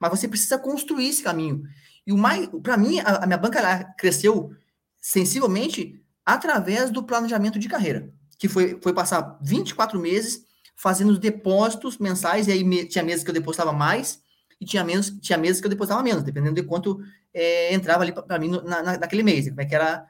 Mas 0.00 0.10
você 0.10 0.28
precisa 0.28 0.58
construir 0.58 1.08
esse 1.08 1.22
caminho. 1.22 1.62
E 2.06 2.12
o 2.12 2.18
mais, 2.18 2.48
para 2.62 2.76
mim, 2.76 2.98
a, 3.00 3.24
a, 3.24 3.26
minha 3.26 3.38
banca 3.38 3.84
cresceu 3.96 4.54
sensivelmente 5.00 6.02
através 6.24 6.90
do 6.90 7.02
planejamento 7.02 7.58
de 7.58 7.68
carreira, 7.68 8.12
que 8.38 8.48
foi, 8.48 8.78
foi 8.82 8.92
passar 8.92 9.38
24 9.42 9.98
meses 9.98 10.44
fazendo 10.76 11.10
os 11.10 11.18
depósitos 11.18 11.98
mensais, 11.98 12.48
e 12.48 12.52
aí 12.52 12.64
me, 12.64 12.86
tinha 12.86 13.04
meses 13.04 13.22
que 13.22 13.30
eu 13.30 13.34
depositava 13.34 13.72
mais, 13.72 14.22
e 14.58 14.64
tinha, 14.64 14.82
menos, 14.82 15.10
tinha 15.20 15.38
meses 15.38 15.60
que 15.60 15.66
eu 15.66 15.70
depositava 15.70 16.02
menos, 16.02 16.22
dependendo 16.22 16.54
de 16.54 16.62
quanto 16.62 17.00
é, 17.32 17.74
entrava 17.74 18.02
ali 18.02 18.12
para 18.12 18.38
mim 18.38 18.48
no, 18.48 18.62
na, 18.62 18.82
naquele 18.82 19.22
mês, 19.22 19.48
como 19.48 19.60
é 19.60 19.64
que 19.64 19.74
era 19.74 20.06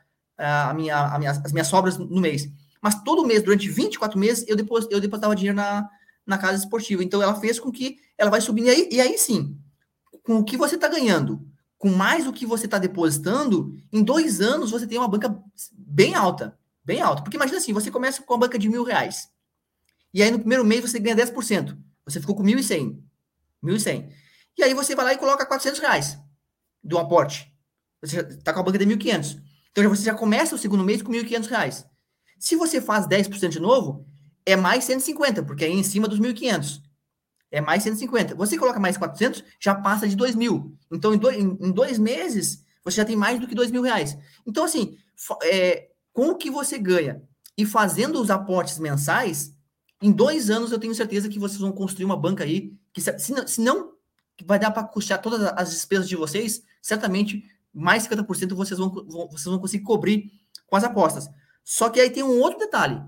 a 0.46 0.74
minha, 0.74 0.96
a 0.96 1.18
minha, 1.18 1.30
as 1.30 1.52
minhas 1.52 1.68
sobras 1.68 1.98
no 1.98 2.20
mês. 2.20 2.48
Mas 2.80 3.02
todo 3.02 3.26
mês, 3.26 3.42
durante 3.42 3.68
24 3.68 4.18
meses, 4.18 4.44
eu, 4.48 4.56
depois, 4.56 4.86
eu 4.90 5.00
depositava 5.00 5.36
dinheiro 5.36 5.56
na, 5.56 5.88
na 6.26 6.38
casa 6.38 6.58
esportiva. 6.58 7.04
Então, 7.04 7.22
ela 7.22 7.34
fez 7.34 7.60
com 7.60 7.70
que 7.70 7.98
ela 8.16 8.30
vai 8.30 8.40
subindo. 8.40 8.68
E 8.68 8.70
aí, 8.70 8.88
e 8.90 9.00
aí 9.00 9.18
sim, 9.18 9.58
com 10.22 10.38
o 10.38 10.44
que 10.44 10.56
você 10.56 10.76
está 10.76 10.88
ganhando, 10.88 11.46
com 11.76 11.90
mais 11.90 12.26
o 12.26 12.32
que 12.32 12.46
você 12.46 12.66
está 12.66 12.78
depositando, 12.78 13.74
em 13.92 14.02
dois 14.02 14.40
anos 14.40 14.70
você 14.70 14.86
tem 14.86 14.98
uma 14.98 15.08
banca 15.08 15.34
bem 15.72 16.14
alta. 16.14 16.58
Bem 16.84 17.00
alta. 17.00 17.22
Porque 17.22 17.36
imagina 17.36 17.58
assim, 17.58 17.72
você 17.72 17.90
começa 17.90 18.22
com 18.22 18.34
a 18.34 18.38
banca 18.38 18.58
de 18.58 18.68
mil 18.68 18.82
reais. 18.82 19.28
E 20.12 20.22
aí, 20.22 20.30
no 20.30 20.38
primeiro 20.38 20.64
mês, 20.64 20.80
você 20.80 20.98
ganha 20.98 21.16
10%. 21.16 21.76
Você 22.04 22.20
ficou 22.20 22.34
com 22.34 22.42
1.100. 22.42 22.98
1.100. 23.62 24.10
E 24.58 24.62
aí, 24.62 24.74
você 24.74 24.94
vai 24.94 25.04
lá 25.04 25.12
e 25.12 25.18
coloca 25.18 25.46
400 25.46 25.80
reais 25.80 26.18
do 26.82 26.98
aporte. 26.98 27.52
Você 28.02 28.20
está 28.20 28.52
com 28.52 28.60
a 28.60 28.62
banca 28.62 28.78
de 28.78 28.86
1.500. 28.86 29.40
Então 29.72 29.88
você 29.88 30.04
já 30.04 30.14
começa 30.14 30.54
o 30.54 30.58
segundo 30.58 30.84
mês 30.84 31.02
com 31.02 31.12
R$ 31.12 31.22
1.500. 31.22 31.84
Se 32.38 32.56
você 32.56 32.80
faz 32.80 33.06
10% 33.06 33.48
de 33.48 33.60
novo, 33.60 34.06
é 34.44 34.56
mais 34.56 34.84
150, 34.84 35.42
porque 35.42 35.64
é 35.64 35.68
em 35.68 35.82
cima 35.82 36.08
dos 36.08 36.18
1.500. 36.18 36.80
É 37.50 37.60
mais 37.60 37.82
150. 37.82 38.34
Você 38.34 38.56
coloca 38.56 38.80
mais 38.80 38.96
400, 38.96 39.44
já 39.58 39.74
passa 39.74 40.08
de 40.08 40.16
2 40.16 40.34
mil. 40.34 40.76
Então, 40.90 41.14
em 41.14 41.18
dois, 41.18 41.36
em 41.36 41.70
dois 41.70 41.98
meses, 41.98 42.64
você 42.84 42.96
já 42.96 43.04
tem 43.04 43.16
mais 43.16 43.38
do 43.38 43.46
que 43.46 43.54
2 43.54 43.70
mil 43.70 43.82
reais. 43.82 44.16
Então, 44.46 44.64
assim, 44.64 44.96
é, 45.44 45.88
com 46.12 46.30
o 46.30 46.36
que 46.36 46.50
você 46.50 46.78
ganha 46.78 47.22
e 47.56 47.66
fazendo 47.66 48.20
os 48.20 48.30
aportes 48.30 48.78
mensais, 48.78 49.54
em 50.00 50.10
dois 50.10 50.48
anos 50.48 50.72
eu 50.72 50.78
tenho 50.78 50.94
certeza 50.94 51.28
que 51.28 51.38
vocês 51.38 51.60
vão 51.60 51.72
construir 51.72 52.06
uma 52.06 52.16
banca 52.16 52.44
aí, 52.44 52.72
que 52.92 53.00
se 53.00 53.32
não, 53.32 53.46
se 53.46 53.60
não 53.60 53.92
vai 54.46 54.58
dar 54.58 54.70
para 54.70 54.84
custear 54.84 55.20
todas 55.20 55.42
as 55.56 55.70
despesas 55.70 56.08
de 56.08 56.16
vocês, 56.16 56.62
certamente 56.80 57.44
mais 57.72 58.06
50% 58.06 58.54
vocês 58.54 58.78
vão, 58.78 58.90
vão, 58.90 59.28
vocês 59.28 59.44
vão 59.44 59.58
conseguir 59.58 59.84
cobrir 59.84 60.30
com 60.66 60.76
as 60.76 60.84
apostas. 60.84 61.28
Só 61.64 61.88
que 61.88 62.00
aí 62.00 62.10
tem 62.10 62.22
um 62.22 62.40
outro 62.40 62.58
detalhe. 62.58 63.00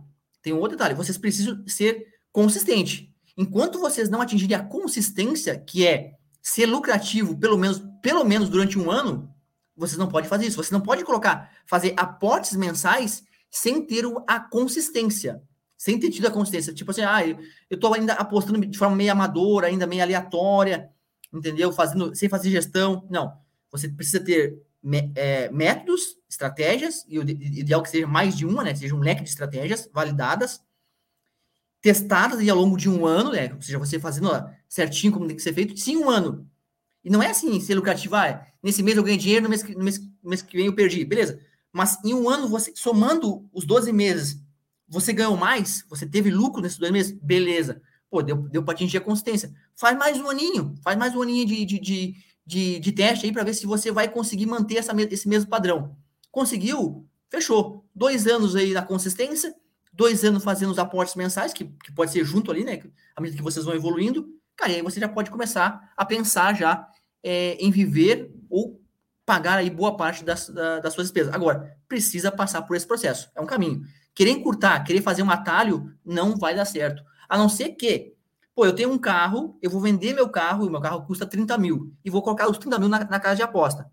Tem 0.42 0.52
um 0.52 0.58
outro 0.58 0.76
detalhe. 0.76 0.94
Vocês 0.94 1.16
precisam 1.16 1.62
ser 1.66 2.06
consistentes. 2.30 3.08
Enquanto 3.36 3.78
vocês 3.78 4.08
não 4.08 4.20
atingirem 4.20 4.56
a 4.56 4.64
consistência, 4.64 5.58
que 5.58 5.86
é 5.86 6.14
ser 6.42 6.66
lucrativo 6.66 7.36
pelo 7.38 7.56
menos, 7.56 7.82
pelo 8.02 8.24
menos 8.24 8.48
durante 8.48 8.78
um 8.78 8.90
ano, 8.90 9.32
vocês 9.76 9.98
não 9.98 10.08
podem 10.08 10.28
fazer 10.28 10.46
isso. 10.46 10.62
Você 10.62 10.72
não 10.72 10.80
pode 10.80 11.04
colocar, 11.04 11.50
fazer 11.66 11.94
aportes 11.96 12.54
mensais 12.56 13.22
sem 13.50 13.84
ter 13.84 14.04
a 14.26 14.40
consistência. 14.40 15.42
Sem 15.78 15.98
ter 15.98 16.10
tido 16.10 16.26
a 16.26 16.30
consistência. 16.30 16.72
Tipo 16.72 16.90
assim, 16.90 17.02
ah, 17.02 17.26
eu 17.26 17.38
estou 17.70 17.94
ainda 17.94 18.12
apostando 18.14 18.64
de 18.64 18.78
forma 18.78 18.94
meio 18.94 19.12
amadora, 19.12 19.66
ainda 19.66 19.86
meio 19.86 20.02
aleatória. 20.02 20.90
entendeu? 21.32 21.72
Fazendo, 21.72 22.14
sem 22.14 22.28
fazer 22.28 22.50
gestão. 22.50 23.06
Não. 23.10 23.41
Você 23.72 23.88
precisa 23.88 24.20
ter 24.20 24.62
é, 25.16 25.50
métodos, 25.50 26.16
estratégias, 26.28 27.04
e 27.08 27.18
o 27.18 27.22
ideal 27.22 27.82
que 27.82 27.90
seja 27.90 28.06
mais 28.06 28.36
de 28.36 28.46
uma, 28.46 28.62
né? 28.62 28.74
Seja 28.74 28.94
um 28.94 29.00
leque 29.00 29.22
de 29.22 29.30
estratégias 29.30 29.88
validadas, 29.92 30.60
testadas 31.80 32.40
e 32.40 32.48
ao 32.48 32.56
longo 32.56 32.76
de 32.76 32.88
um 32.88 33.04
ano, 33.06 33.32
né? 33.32 33.52
Ou 33.52 33.60
seja, 33.60 33.78
você 33.78 33.98
fazendo 33.98 34.28
ó, 34.28 34.48
certinho 34.68 35.12
como 35.12 35.26
tem 35.26 35.34
que 35.34 35.42
ser 35.42 35.52
feito, 35.52 35.76
sim, 35.76 35.96
um 35.96 36.08
ano. 36.08 36.48
E 37.02 37.10
não 37.10 37.22
é 37.22 37.30
assim, 37.30 37.58
ser 37.60 37.74
lucrativo, 37.74 38.14
ah, 38.14 38.46
nesse 38.62 38.82
mês 38.82 38.96
eu 38.96 39.02
ganhei 39.02 39.18
dinheiro, 39.18 39.42
no 39.42 39.48
mês, 39.48 39.62
no 39.64 39.82
mês, 39.82 39.98
no 39.98 40.30
mês 40.30 40.42
que 40.42 40.56
vem 40.56 40.66
eu 40.66 40.74
perdi, 40.74 41.04
beleza. 41.04 41.40
Mas 41.72 41.98
em 42.04 42.14
um 42.14 42.28
ano, 42.28 42.48
você 42.48 42.72
somando 42.76 43.48
os 43.52 43.64
12 43.64 43.92
meses, 43.92 44.40
você 44.86 45.12
ganhou 45.12 45.36
mais, 45.36 45.84
você 45.88 46.06
teve 46.06 46.30
lucro 46.30 46.60
nesses 46.60 46.78
dois 46.78 46.92
meses, 46.92 47.12
beleza. 47.12 47.80
Pô, 48.10 48.22
deu, 48.22 48.36
deu 48.36 48.62
para 48.62 48.74
atingir 48.74 48.98
a 48.98 49.00
consistência. 49.00 49.52
Faz 49.74 49.96
mais 49.96 50.20
um 50.20 50.28
aninho, 50.28 50.74
faz 50.82 50.98
mais 50.98 51.16
um 51.16 51.22
aninho 51.22 51.46
de, 51.46 51.64
de, 51.64 51.80
de, 51.80 52.14
de, 52.44 52.78
de 52.78 52.92
teste 52.92 53.26
aí 53.26 53.32
para 53.32 53.44
ver 53.44 53.54
se 53.54 53.66
você 53.66 53.90
vai 53.90 54.08
conseguir 54.08 54.46
manter 54.46 54.76
essa, 54.76 54.92
esse 55.10 55.28
mesmo 55.28 55.48
padrão. 55.48 55.96
Conseguiu? 56.30 57.06
Fechou. 57.30 57.84
Dois 57.94 58.26
anos 58.26 58.56
aí 58.56 58.72
na 58.72 58.82
consistência, 58.82 59.54
dois 59.92 60.24
anos 60.24 60.42
fazendo 60.42 60.70
os 60.70 60.78
aportes 60.78 61.14
mensais, 61.14 61.52
que, 61.52 61.64
que 61.64 61.92
pode 61.92 62.10
ser 62.10 62.24
junto 62.24 62.50
ali, 62.50 62.64
né? 62.64 62.82
À 63.14 63.20
medida 63.20 63.36
que 63.36 63.44
vocês 63.44 63.64
vão 63.64 63.74
evoluindo, 63.74 64.28
cara, 64.56 64.72
e 64.72 64.76
aí 64.76 64.82
você 64.82 64.98
já 64.98 65.08
pode 65.08 65.30
começar 65.30 65.92
a 65.96 66.04
pensar 66.04 66.54
já 66.54 66.88
é, 67.22 67.54
em 67.54 67.70
viver 67.70 68.34
ou 68.50 68.80
pagar 69.24 69.58
aí 69.58 69.70
boa 69.70 69.96
parte 69.96 70.24
das, 70.24 70.48
da, 70.48 70.80
das 70.80 70.92
suas 70.94 71.06
despesas. 71.06 71.32
Agora, 71.32 71.76
precisa 71.88 72.32
passar 72.32 72.62
por 72.62 72.76
esse 72.76 72.86
processo. 72.86 73.30
É 73.34 73.40
um 73.40 73.46
caminho. 73.46 73.82
Querer 74.14 74.30
encurtar, 74.30 74.82
querer 74.84 75.00
fazer 75.00 75.22
um 75.22 75.30
atalho, 75.30 75.92
não 76.04 76.36
vai 76.36 76.54
dar 76.54 76.64
certo. 76.64 77.02
A 77.28 77.38
não 77.38 77.48
ser 77.48 77.70
que, 77.70 78.14
pô, 78.62 78.66
eu 78.66 78.72
tenho 78.72 78.92
um 78.92 78.98
carro, 78.98 79.58
eu 79.60 79.68
vou 79.68 79.80
vender 79.80 80.14
meu 80.14 80.28
carro, 80.28 80.64
e 80.64 80.70
meu 80.70 80.80
carro 80.80 81.04
custa 81.04 81.26
30 81.26 81.58
mil, 81.58 81.92
e 82.04 82.08
vou 82.08 82.22
colocar 82.22 82.48
os 82.48 82.58
30 82.58 82.78
mil 82.78 82.88
na, 82.88 83.00
na 83.00 83.18
casa 83.18 83.34
de 83.34 83.42
aposta. 83.42 83.90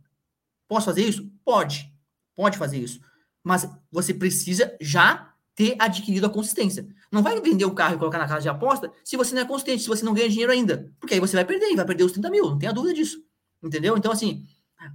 Posso 0.68 0.86
fazer 0.86 1.02
isso? 1.02 1.28
Pode. 1.44 1.92
Pode 2.36 2.56
fazer 2.56 2.78
isso. 2.78 3.02
Mas 3.44 3.68
você 3.92 4.14
precisa 4.14 4.78
já 4.80 5.34
ter 5.56 5.76
adquirido 5.80 6.28
a 6.28 6.30
consistência. 6.30 6.88
Não 7.12 7.24
vai 7.24 7.42
vender 7.42 7.66
o 7.66 7.74
carro 7.74 7.96
e 7.96 7.98
colocar 7.98 8.20
na 8.20 8.28
casa 8.28 8.42
de 8.42 8.50
aposta 8.50 8.92
se 9.04 9.18
você 9.18 9.34
não 9.34 9.42
é 9.42 9.46
consistente, 9.46 9.82
se 9.82 9.88
você 9.88 10.06
não 10.06 10.14
ganha 10.14 10.30
dinheiro 10.30 10.52
ainda. 10.52 10.94
Porque 11.00 11.16
aí 11.16 11.20
você 11.20 11.36
vai 11.36 11.46
perder, 11.46 11.72
e 11.72 11.76
vai 11.76 11.86
perder 11.86 12.04
os 12.04 12.12
30 12.12 12.30
mil, 12.30 12.52
não 12.52 12.60
tenha 12.60 12.72
dúvida 12.72 12.94
disso. 12.94 13.24
Entendeu? 13.64 13.98
Então, 13.98 14.12
assim, 14.12 14.46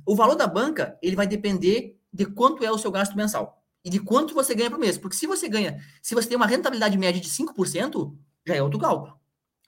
o 0.07 0.15
valor 0.15 0.37
da 0.37 0.47
banca, 0.47 0.97
ele 1.03 1.17
vai 1.17 1.27
depender 1.27 1.99
de 2.13 2.27
quanto 2.27 2.63
é 2.63 2.71
o 2.71 2.79
seu 2.79 2.93
gasto 2.93 3.17
mensal 3.17 3.61
e 3.85 3.91
de 3.91 3.99
quanto 3.99 4.35
você 4.35 4.55
ganha 4.55 4.71
por 4.71 4.79
mês. 4.79 4.97
Porque 4.97 5.17
se 5.17 5.27
você 5.27 5.49
ganha, 5.49 5.83
se 6.01 6.15
você 6.15 6.29
tem 6.29 6.37
uma 6.37 6.47
rentabilidade 6.47 6.97
média 6.97 7.21
de 7.21 7.29
5%, 7.29 8.17
já 8.47 8.55
é 8.55 8.63
outro 8.63 8.79
cálculo. 8.79 9.24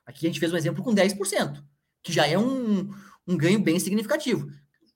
Aqui 0.06 0.26
a 0.26 0.30
gente 0.30 0.40
fez 0.40 0.52
um 0.52 0.56
exemplo 0.56 0.84
com 0.84 0.94
10%, 0.94 1.62
que 2.02 2.12
já 2.12 2.26
é 2.26 2.38
um, 2.38 2.88
um 3.26 3.36
ganho 3.36 3.58
bem 3.58 3.78
significativo. 3.80 4.48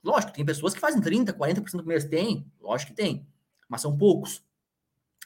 Lógico, 0.03 0.33
tem 0.33 0.45
pessoas 0.45 0.73
que 0.73 0.81
fazem 0.81 1.03
30%, 1.03 1.33
40% 1.37 1.71
do 1.73 1.85
mês. 1.85 2.05
Tem, 2.05 2.47
lógico 2.61 2.93
que 2.93 2.97
tem, 2.97 3.27
mas 3.69 3.81
são 3.81 3.97
poucos. 3.99 4.43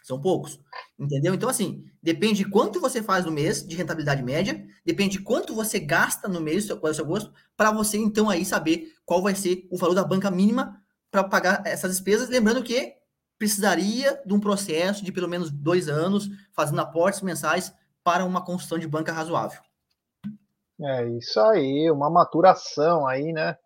São 0.02 0.20
poucos. 0.20 0.58
Entendeu? 0.98 1.32
Então, 1.32 1.48
assim, 1.48 1.84
depende 2.02 2.44
de 2.44 2.50
quanto 2.50 2.80
você 2.80 3.02
faz 3.02 3.24
no 3.24 3.32
mês 3.32 3.66
de 3.66 3.76
rentabilidade 3.76 4.22
média, 4.22 4.66
depende 4.84 5.18
de 5.18 5.24
quanto 5.24 5.54
você 5.54 5.78
gasta 5.78 6.28
no 6.28 6.40
mês, 6.40 6.66
qual 6.66 6.88
é 6.88 6.90
o 6.90 6.94
seu 6.94 7.06
gosto, 7.06 7.32
para 7.56 7.70
você, 7.70 7.96
então, 7.98 8.28
aí 8.28 8.44
saber 8.44 8.92
qual 9.04 9.22
vai 9.22 9.34
ser 9.34 9.66
o 9.70 9.78
valor 9.78 9.94
da 9.94 10.04
banca 10.04 10.30
mínima 10.30 10.82
para 11.10 11.24
pagar 11.24 11.62
essas 11.66 11.92
despesas. 11.92 12.28
Lembrando 12.28 12.62
que 12.62 12.94
precisaria 13.38 14.20
de 14.24 14.32
um 14.34 14.40
processo 14.40 15.04
de 15.04 15.12
pelo 15.12 15.28
menos 15.28 15.50
dois 15.50 15.88
anos, 15.88 16.28
fazendo 16.52 16.80
aportes 16.80 17.22
mensais 17.22 17.72
para 18.02 18.24
uma 18.24 18.44
construção 18.44 18.78
de 18.78 18.86
banca 18.86 19.12
razoável. 19.12 19.60
É 20.82 21.04
isso 21.08 21.40
aí, 21.40 21.90
uma 21.90 22.10
maturação 22.10 23.06
aí, 23.06 23.32
né? 23.32 23.56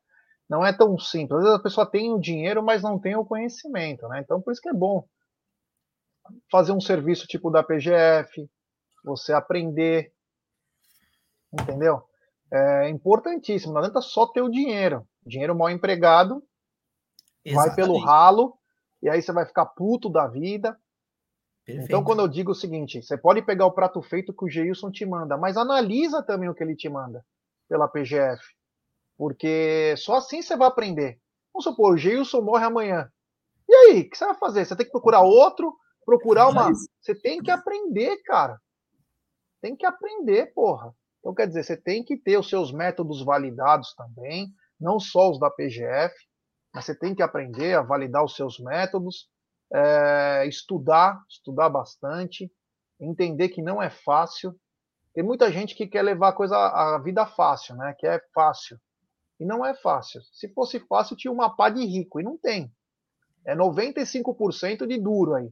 Não 0.48 0.64
é 0.64 0.72
tão 0.72 0.98
simples. 0.98 1.38
Às 1.38 1.44
vezes 1.44 1.58
a 1.58 1.62
pessoa 1.62 1.90
tem 1.90 2.12
o 2.12 2.20
dinheiro, 2.20 2.62
mas 2.62 2.82
não 2.82 2.98
tem 2.98 3.16
o 3.16 3.24
conhecimento, 3.24 4.06
né? 4.08 4.20
Então 4.20 4.40
por 4.40 4.52
isso 4.52 4.60
que 4.60 4.68
é 4.68 4.74
bom 4.74 5.04
fazer 6.50 6.72
um 6.72 6.80
serviço 6.80 7.26
tipo 7.26 7.50
da 7.50 7.62
PGF, 7.62 8.48
você 9.04 9.32
aprender, 9.32 10.12
entendeu? 11.52 12.02
É 12.52 12.88
importantíssimo. 12.88 13.72
Não 13.72 13.80
adianta 13.80 14.00
só 14.00 14.26
ter 14.26 14.42
o 14.42 14.50
dinheiro. 14.50 15.06
Dinheiro 15.24 15.56
mal 15.56 15.70
empregado 15.70 16.42
Exatamente. 17.44 17.54
vai 17.54 17.74
pelo 17.76 17.98
ralo 17.98 18.58
e 19.02 19.08
aí 19.08 19.20
você 19.20 19.32
vai 19.32 19.46
ficar 19.46 19.66
puto 19.66 20.08
da 20.08 20.26
vida. 20.26 20.78
Perfeito. 21.68 21.84
Então, 21.84 22.02
quando 22.02 22.20
eu 22.20 22.28
digo 22.28 22.52
o 22.52 22.54
seguinte, 22.54 23.02
você 23.02 23.14
pode 23.18 23.42
pegar 23.42 23.66
o 23.66 23.72
prato 23.72 24.00
feito 24.00 24.32
que 24.32 24.42
o 24.42 24.48
Geilson 24.48 24.90
te 24.90 25.04
manda, 25.04 25.36
mas 25.36 25.58
analisa 25.58 26.22
também 26.22 26.48
o 26.48 26.54
que 26.54 26.64
ele 26.64 26.74
te 26.74 26.88
manda 26.88 27.22
pela 27.68 27.86
PGF. 27.86 28.42
Porque 29.18 29.94
só 29.98 30.16
assim 30.16 30.40
você 30.40 30.56
vai 30.56 30.66
aprender. 30.66 31.20
Vamos 31.52 31.64
supor, 31.64 31.92
o 31.92 31.96
Geilson 31.98 32.40
morre 32.40 32.64
amanhã. 32.64 33.12
E 33.68 33.74
aí, 33.74 34.00
o 34.00 34.08
que 34.08 34.16
você 34.16 34.24
vai 34.24 34.34
fazer? 34.36 34.64
Você 34.64 34.74
tem 34.74 34.86
que 34.86 34.92
procurar 34.92 35.20
outro, 35.20 35.76
procurar 36.06 36.48
uma. 36.48 36.72
Você 36.72 37.14
tem 37.14 37.42
que 37.42 37.50
aprender, 37.50 38.16
cara. 38.22 38.58
Tem 39.60 39.76
que 39.76 39.84
aprender, 39.84 40.46
porra. 40.54 40.94
Então, 41.20 41.34
quer 41.34 41.48
dizer, 41.48 41.64
você 41.64 41.76
tem 41.76 42.02
que 42.02 42.16
ter 42.16 42.38
os 42.38 42.48
seus 42.48 42.72
métodos 42.72 43.22
validados 43.22 43.94
também, 43.94 44.48
não 44.80 44.98
só 44.98 45.30
os 45.30 45.38
da 45.38 45.50
PGF, 45.50 46.14
mas 46.72 46.86
você 46.86 46.98
tem 46.98 47.14
que 47.14 47.22
aprender 47.22 47.74
a 47.74 47.82
validar 47.82 48.24
os 48.24 48.34
seus 48.34 48.58
métodos, 48.58 49.28
é, 49.72 50.46
estudar, 50.46 51.22
estudar 51.28 51.68
bastante, 51.68 52.50
entender 53.00 53.48
que 53.48 53.62
não 53.62 53.82
é 53.82 53.90
fácil. 53.90 54.58
Tem 55.14 55.22
muita 55.22 55.50
gente 55.50 55.74
que 55.74 55.86
quer 55.86 56.02
levar 56.02 56.28
a 56.28 56.32
coisa 56.32 56.56
a 56.56 56.98
vida 56.98 57.26
fácil, 57.26 57.76
né? 57.76 57.94
Que 57.98 58.06
é 58.06 58.20
fácil. 58.34 58.78
E 59.40 59.44
não 59.44 59.64
é 59.64 59.74
fácil. 59.74 60.20
Se 60.32 60.48
fosse 60.48 60.80
fácil, 60.80 61.16
tinha 61.16 61.32
uma 61.32 61.54
pá 61.54 61.68
de 61.68 61.84
rico, 61.84 62.20
e 62.20 62.24
não 62.24 62.36
tem. 62.36 62.72
É 63.46 63.54
95% 63.54 64.86
de 64.86 64.98
duro 64.98 65.34
aí. 65.34 65.50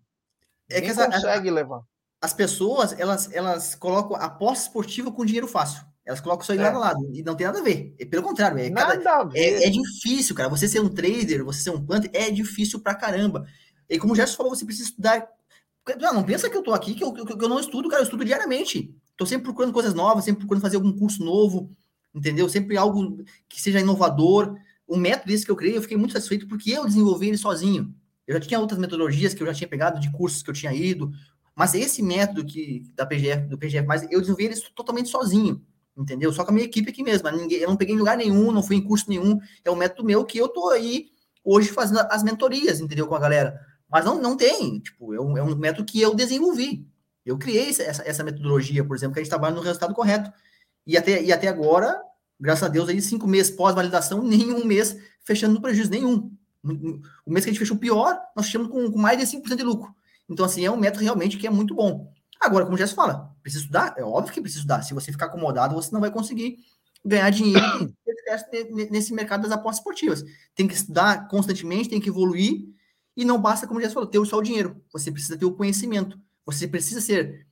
É 0.71 0.81
que 0.81 0.89
essa, 0.89 1.07
consegue 1.07 1.49
a, 1.49 1.53
levar. 1.53 1.83
As 2.21 2.33
pessoas, 2.33 2.99
elas, 2.99 3.33
elas 3.33 3.75
colocam 3.75 4.17
a 4.17 4.29
posse 4.29 4.63
esportiva 4.63 5.13
com 5.13 5.25
dinheiro 5.25 5.47
fácil. 5.47 5.83
Elas 6.05 6.21
colocam 6.21 6.43
isso 6.43 6.53
aí 6.53 6.59
é. 6.59 6.63
lado 6.63 6.77
a 6.77 6.81
lado. 6.81 7.11
E 7.13 7.23
não 7.23 7.35
tem 7.35 7.47
nada 7.47 7.59
a 7.59 7.63
ver. 7.63 7.95
É, 7.99 8.05
pelo 8.05 8.23
contrário, 8.23 8.59
é, 8.59 8.71
nada 8.71 8.99
cada. 9.01 9.37
É, 9.37 9.67
é, 9.67 9.71
difícil, 9.71 10.35
cara. 10.35 10.49
Você 10.49 10.69
ser 10.69 10.81
um 10.81 10.89
trader, 10.89 11.45
você 11.45 11.63
ser 11.63 11.71
um 11.71 11.85
planter, 11.85 12.11
é 12.15 12.31
difícil 12.31 12.81
pra 12.81 12.95
caramba. 12.95 13.47
E 13.89 13.99
como 13.99 14.13
o 14.13 14.17
Gerson 14.17 14.37
falou, 14.37 14.55
você 14.55 14.65
precisa 14.65 14.89
estudar. 14.89 15.27
Não, 16.01 16.15
não 16.15 16.25
pensa 16.25 16.51
que 16.51 16.57
eu 16.57 16.63
tô 16.63 16.73
aqui, 16.73 16.95
que 16.95 17.05
eu, 17.05 17.13
que 17.13 17.45
eu 17.45 17.49
não 17.49 17.61
estudo, 17.61 17.89
cara. 17.89 18.03
Eu 18.03 18.05
estudo 18.05 18.25
diariamente. 18.25 18.95
Tô 19.17 19.25
sempre 19.25 19.45
procurando 19.45 19.73
coisas 19.73 19.95
novas, 19.95 20.25
sempre 20.25 20.41
procurando 20.41 20.63
fazer 20.63 20.77
algum 20.77 20.93
curso 20.93 21.25
novo, 21.25 21.71
entendeu? 22.15 22.49
Sempre 22.49 22.77
algo 22.77 23.25
que 23.49 23.61
seja 23.61 23.81
inovador. 23.81 24.57
O 24.87 24.97
método 24.97 25.33
esse 25.33 25.45
que 25.45 25.51
eu 25.51 25.57
criei, 25.57 25.77
eu 25.77 25.83
fiquei 25.83 25.97
muito 25.97 26.13
satisfeito 26.13 26.47
porque 26.47 26.71
eu 26.71 26.85
desenvolvi 26.85 27.29
ele 27.29 27.39
sozinho. 27.39 27.95
Eu 28.27 28.35
já 28.35 28.41
tinha 28.41 28.61
outras 28.61 28.79
metodologias 28.79 29.33
que 29.33 29.43
eu 29.43 29.47
já 29.47 29.55
tinha 29.55 29.69
pegado 29.69 30.01
de 30.01 30.11
cursos 30.11 30.43
que 30.43 30.51
eu 30.51 30.55
tinha 30.55 30.73
ido, 30.73 31.11
mas 31.55 31.75
esse 31.75 32.03
método 32.03 32.45
que 32.45 32.83
da 32.95 33.07
PGF, 33.07 33.49
do 33.49 33.57
PGF, 33.57 33.87
mas 33.87 34.03
eu 34.11 34.21
desenvolvi 34.21 34.45
ele 34.45 34.61
totalmente 34.75 35.09
sozinho, 35.09 35.65
entendeu? 35.97 36.33
Só 36.33 36.45
com 36.45 36.51
a 36.51 36.55
minha 36.55 36.67
equipe 36.67 36.91
aqui 36.91 37.03
mesmo. 37.03 37.31
Ninguém, 37.31 37.59
eu 37.59 37.69
não 37.69 37.77
peguei 37.77 37.95
em 37.95 37.99
lugar 37.99 38.17
nenhum, 38.17 38.51
não 38.51 38.63
fui 38.63 38.77
em 38.77 38.83
curso 38.83 39.09
nenhum. 39.09 39.39
É 39.65 39.71
um 39.71 39.77
método 39.77 40.05
meu 40.05 40.25
que 40.25 40.37
eu 40.37 40.49
tô 40.49 40.69
aí 40.69 41.07
hoje 41.45 41.71
fazendo 41.71 42.01
as 42.11 42.23
mentorias, 42.23 42.81
entendeu? 42.81 43.07
Com 43.07 43.15
a 43.15 43.21
galera. 43.21 43.59
Mas 43.89 44.05
não, 44.05 44.21
não 44.21 44.37
tem, 44.37 44.81
tipo, 44.81 45.15
é 45.15 45.21
um, 45.21 45.39
é 45.39 45.43
um 45.43 45.55
método 45.55 45.85
que 45.85 46.01
eu 46.01 46.15
desenvolvi. 46.15 46.87
Eu 47.25 47.39
criei 47.39 47.71
essa, 47.71 48.03
essa 48.03 48.25
metodologia, 48.25 48.85
por 48.85 48.97
exemplo, 48.97 49.15
que 49.15 49.21
a 49.21 49.23
gente 49.23 49.31
trabalha 49.31 49.55
no 49.55 49.61
resultado 49.61 49.95
correto. 49.95 50.33
E 50.87 50.97
até, 50.97 51.23
e 51.23 51.33
até 51.33 51.49
agora, 51.49 52.01
graças 52.39 52.63
a 52.63 52.69
Deus, 52.69 52.89
aí, 52.89 53.01
cinco 53.01 53.27
meses 53.27 53.55
pós-validação, 53.55 54.23
nenhum 54.25 54.65
mês 54.65 54.97
fechando 55.25 55.55
no 55.55 55.61
prejuízo 55.61 55.91
nenhum. 55.91 56.31
O 57.25 57.31
mês 57.31 57.45
que 57.45 57.51
a 57.51 57.53
gente 57.53 57.59
fechou 57.59 57.77
pior, 57.77 58.19
nós 58.35 58.47
fechamos 58.47 58.69
com, 58.69 58.91
com 58.91 58.99
mais 58.99 59.19
de 59.19 59.25
5% 59.25 59.57
de 59.57 59.63
lucro. 59.63 59.95
Então, 60.29 60.45
assim, 60.45 60.65
é 60.65 60.71
um 60.71 60.77
método 60.77 61.05
realmente 61.05 61.37
que 61.37 61.47
é 61.47 61.51
muito 61.51 61.75
bom. 61.75 62.13
Agora, 62.41 62.65
como 62.65 62.77
já 62.77 62.87
se 62.87 62.95
fala, 62.95 63.35
precisa 63.43 63.63
estudar? 63.63 63.95
É 63.97 64.05
óbvio 64.05 64.33
que 64.33 64.41
precisa 64.41 64.61
estudar. 64.61 64.83
Se 64.83 64.93
você 64.93 65.11
ficar 65.11 65.27
acomodado, 65.27 65.75
você 65.75 65.91
não 65.93 66.01
vai 66.01 66.11
conseguir 66.11 66.59
ganhar 67.05 67.31
dinheiro 67.31 67.95
nesse 68.91 69.15
mercado 69.15 69.43
das 69.43 69.53
apostas 69.53 69.79
esportivas. 69.79 70.25
Tem 70.55 70.67
que 70.67 70.75
estudar 70.75 71.29
constantemente, 71.29 71.89
tem 71.89 72.01
que 72.01 72.09
evoluir, 72.09 72.67
e 73.17 73.25
não 73.25 73.41
basta, 73.41 73.67
como 73.67 73.81
já 73.81 73.89
falou, 73.89 74.09
ter 74.09 74.25
só 74.27 74.37
o 74.39 74.43
dinheiro. 74.43 74.85
Você 74.93 75.11
precisa 75.11 75.39
ter 75.39 75.45
o 75.45 75.55
conhecimento. 75.55 76.21
Você 76.45 76.69
precisa 76.69 77.01
ser 77.01 77.47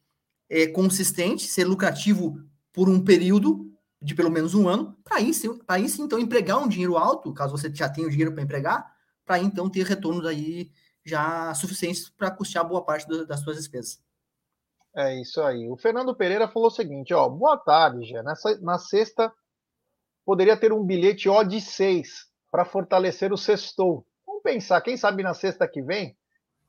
é, 0.49 0.66
consistente, 0.66 1.49
ser 1.49 1.64
lucrativo 1.64 2.38
por 2.73 2.88
um 2.88 3.02
período 3.02 3.75
de 4.04 4.14
pelo 4.14 4.30
menos 4.30 4.54
um 4.54 4.68
ano, 4.68 4.94
para 5.02 5.18
isso, 5.18 5.59
sim, 5.88 6.02
então, 6.02 6.18
empregar 6.18 6.59
um 6.59 6.68
dinheiro 6.68 6.99
alto, 6.99 7.33
caso 7.33 7.56
você 7.56 7.75
já 7.75 7.88
tenha 7.88 8.06
o 8.06 8.11
dinheiro 8.11 8.35
para 8.35 8.42
empregar, 8.42 8.94
para 9.25 9.38
então 9.38 9.71
ter 9.71 9.87
retornos 9.87 10.26
aí 10.26 10.71
já 11.02 11.54
suficientes 11.54 12.11
para 12.11 12.30
custear 12.30 12.68
boa 12.68 12.85
parte 12.85 13.09
do, 13.09 13.26
das 13.26 13.40
suas 13.40 13.56
despesas. 13.56 13.99
É 14.94 15.18
isso 15.18 15.40
aí. 15.40 15.68
O 15.71 15.76
Fernando 15.76 16.14
Pereira 16.14 16.47
falou 16.47 16.68
o 16.68 16.71
seguinte, 16.71 17.14
ó, 17.14 17.26
boa 17.30 17.56
tarde, 17.56 18.06
já. 18.06 18.23
Nessa, 18.23 18.61
na 18.61 18.78
sexta 18.78 19.33
poderia 20.25 20.56
ter 20.56 20.73
um 20.73 20.85
bilhete 20.85 21.28
ó 21.28 21.42
de 21.42 21.61
seis 21.61 22.26
para 22.50 22.64
fortalecer 22.64 23.33
o 23.33 23.38
sextou. 23.38 24.06
Pensar, 24.45 24.81
quem 24.83 24.97
sabe 24.97 25.23
na 25.23 25.35
sexta 25.35 25.67
que 25.67 25.83
vem 25.83 26.15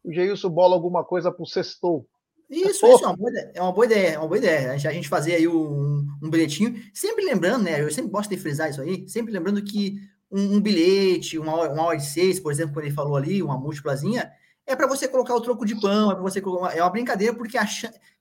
o 0.05 0.13
Geilson 0.13 0.49
bola 0.49 0.75
alguma 0.75 1.03
coisa 1.03 1.31
para 1.31 1.43
o 1.43 1.45
sextou. 1.45 2.07
Isso, 2.49 2.85
isso 2.85 3.03
é 3.03 3.07
uma, 3.07 3.17
boa 3.17 3.29
ideia, 3.31 3.51
é 3.55 3.61
uma 3.61 3.73
boa 3.73 3.85
ideia, 3.85 4.09
é 4.09 4.19
uma 4.19 4.27
boa 4.27 4.37
ideia. 4.37 4.71
A 4.71 4.77
gente, 4.77 4.87
a 4.87 4.91
gente 4.91 5.09
fazer 5.09 5.35
aí 5.35 5.47
um, 5.47 6.07
um 6.21 6.29
bilhetinho, 6.29 6.79
sempre 6.93 7.25
lembrando, 7.25 7.63
né? 7.63 7.81
Eu 7.81 7.91
sempre 7.91 8.11
gosto 8.11 8.29
de 8.29 8.37
frisar 8.37 8.69
isso 8.69 8.81
aí, 8.81 9.09
sempre 9.09 9.33
lembrando 9.33 9.63
que 9.63 9.95
um, 10.31 10.55
um 10.55 10.61
bilhete, 10.61 11.39
uma, 11.39 11.69
uma 11.69 11.83
hora 11.83 11.97
de 11.97 12.05
seis, 12.05 12.39
por 12.39 12.51
exemplo, 12.51 12.73
quando 12.73 12.85
ele 12.85 12.93
falou 12.93 13.15
ali, 13.15 13.41
uma 13.41 13.57
múltiplazinha, 13.57 14.31
é 14.65 14.75
para 14.75 14.87
você 14.87 15.07
colocar 15.07 15.35
o 15.35 15.41
troco 15.41 15.65
de 15.65 15.79
pão, 15.79 16.11
é 16.11 16.13
para 16.13 16.23
você 16.23 16.39
colocar. 16.39 16.77
É 16.77 16.81
uma 16.81 16.89
brincadeira, 16.89 17.35
porque 17.35 17.57
a 17.57 17.65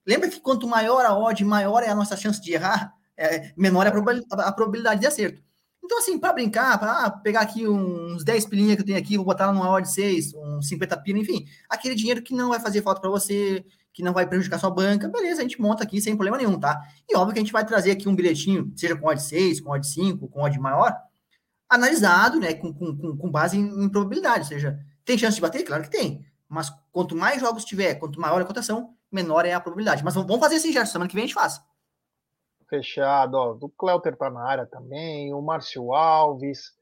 lembra 0.07 0.29
que 0.29 0.41
quanto 0.41 0.67
maior 0.67 1.05
a 1.05 1.17
odd, 1.17 1.45
maior 1.45 1.83
é 1.83 1.89
a 1.89 1.95
nossa 1.95 2.17
chance 2.17 2.41
de 2.41 2.55
errar, 2.55 2.95
é, 3.17 3.53
menor 3.57 3.87
é 3.87 3.91
a, 3.91 4.53
probabilidade 4.53 5.01
de 5.03 5.07
acerto. 5.07 5.43
Então, 5.85 5.99
assim, 5.99 6.19
para 6.19 6.33
brincar, 6.33 6.79
para 6.79 7.05
ah, 7.05 7.11
pegar 7.11 7.43
aqui 7.43 7.69
uns 7.69 8.25
10 8.25 8.47
pilinhas 8.47 8.77
que 8.77 8.81
eu 8.81 8.87
tenho 8.87 8.99
aqui, 8.99 9.17
vou 9.17 9.27
botar 9.27 9.53
numa 9.53 9.69
odd 9.71 9.87
6, 9.87 10.33
uns 10.33 10.67
50 10.67 10.97
pila, 11.03 11.19
enfim, 11.19 11.45
aquele 11.69 11.95
dinheiro 11.95 12.23
que 12.23 12.35
não 12.35 12.49
vai 12.49 12.59
fazer 12.59 12.81
falta 12.81 13.03
para 13.03 13.11
você, 13.11 13.63
que 13.93 14.03
não 14.03 14.15
vai 14.15 14.27
prejudicar 14.27 14.59
sua 14.59 14.71
banca, 14.71 15.09
beleza, 15.09 15.41
a 15.41 15.43
gente 15.43 15.61
monta 15.61 15.85
aqui 15.85 16.01
sem 16.01 16.17
problema 16.17 16.39
nenhum, 16.39 16.59
tá? 16.59 16.81
E 17.07 17.15
óbvio 17.15 17.35
que 17.35 17.39
a 17.39 17.43
gente 17.43 17.53
vai 17.53 17.67
trazer 17.67 17.91
aqui 17.91 18.09
um 18.09 18.17
bilhetinho, 18.17 18.73
seja 18.75 18.97
com 18.97 19.07
odd 19.07 19.23
6, 19.23 19.61
com 19.61 19.73
odd 19.73 19.87
5, 19.87 20.27
com 20.27 20.41
odd 20.41 20.59
maior, 20.59 20.97
analisado, 21.69 22.41
né, 22.41 22.55
com, 22.55 22.73
com, 22.73 23.17
com 23.17 23.31
base 23.31 23.59
em, 23.59 23.85
em 23.85 23.89
probabilidade, 23.91 24.41
ou 24.41 24.47
seja, 24.47 24.79
tem 25.05 25.19
chance 25.19 25.35
de 25.35 25.43
bater? 25.43 25.65
Claro 25.65 25.83
que 25.83 25.91
tem, 25.91 26.25
mas 26.49 26.73
quanto 26.93 27.15
mais 27.15 27.43
jogos 27.43 27.63
tiver, 27.63 27.97
quanto 27.97 28.19
maior 28.19 28.41
a 28.41 28.45
cotação, 28.47 28.95
menor 29.13 29.45
é 29.45 29.53
a 29.53 29.61
probabilidade. 29.61 30.03
Mas 30.03 30.15
vamos 30.15 30.41
fazer 30.41 30.57
assim 30.57 30.73
já, 30.73 30.87
semana 30.87 31.09
que 31.09 31.15
vem 31.15 31.25
a 31.25 31.27
gente 31.27 31.35
faz. 31.35 31.61
Fechado, 32.75 33.35
ó. 33.35 33.57
O 33.61 33.69
Cleuter 33.71 34.17
tá 34.17 34.29
na 34.29 34.45
área 34.45 34.67
também, 34.67 35.33
o 35.33 35.41
Márcio 35.41 35.93
Alves. 35.93 36.73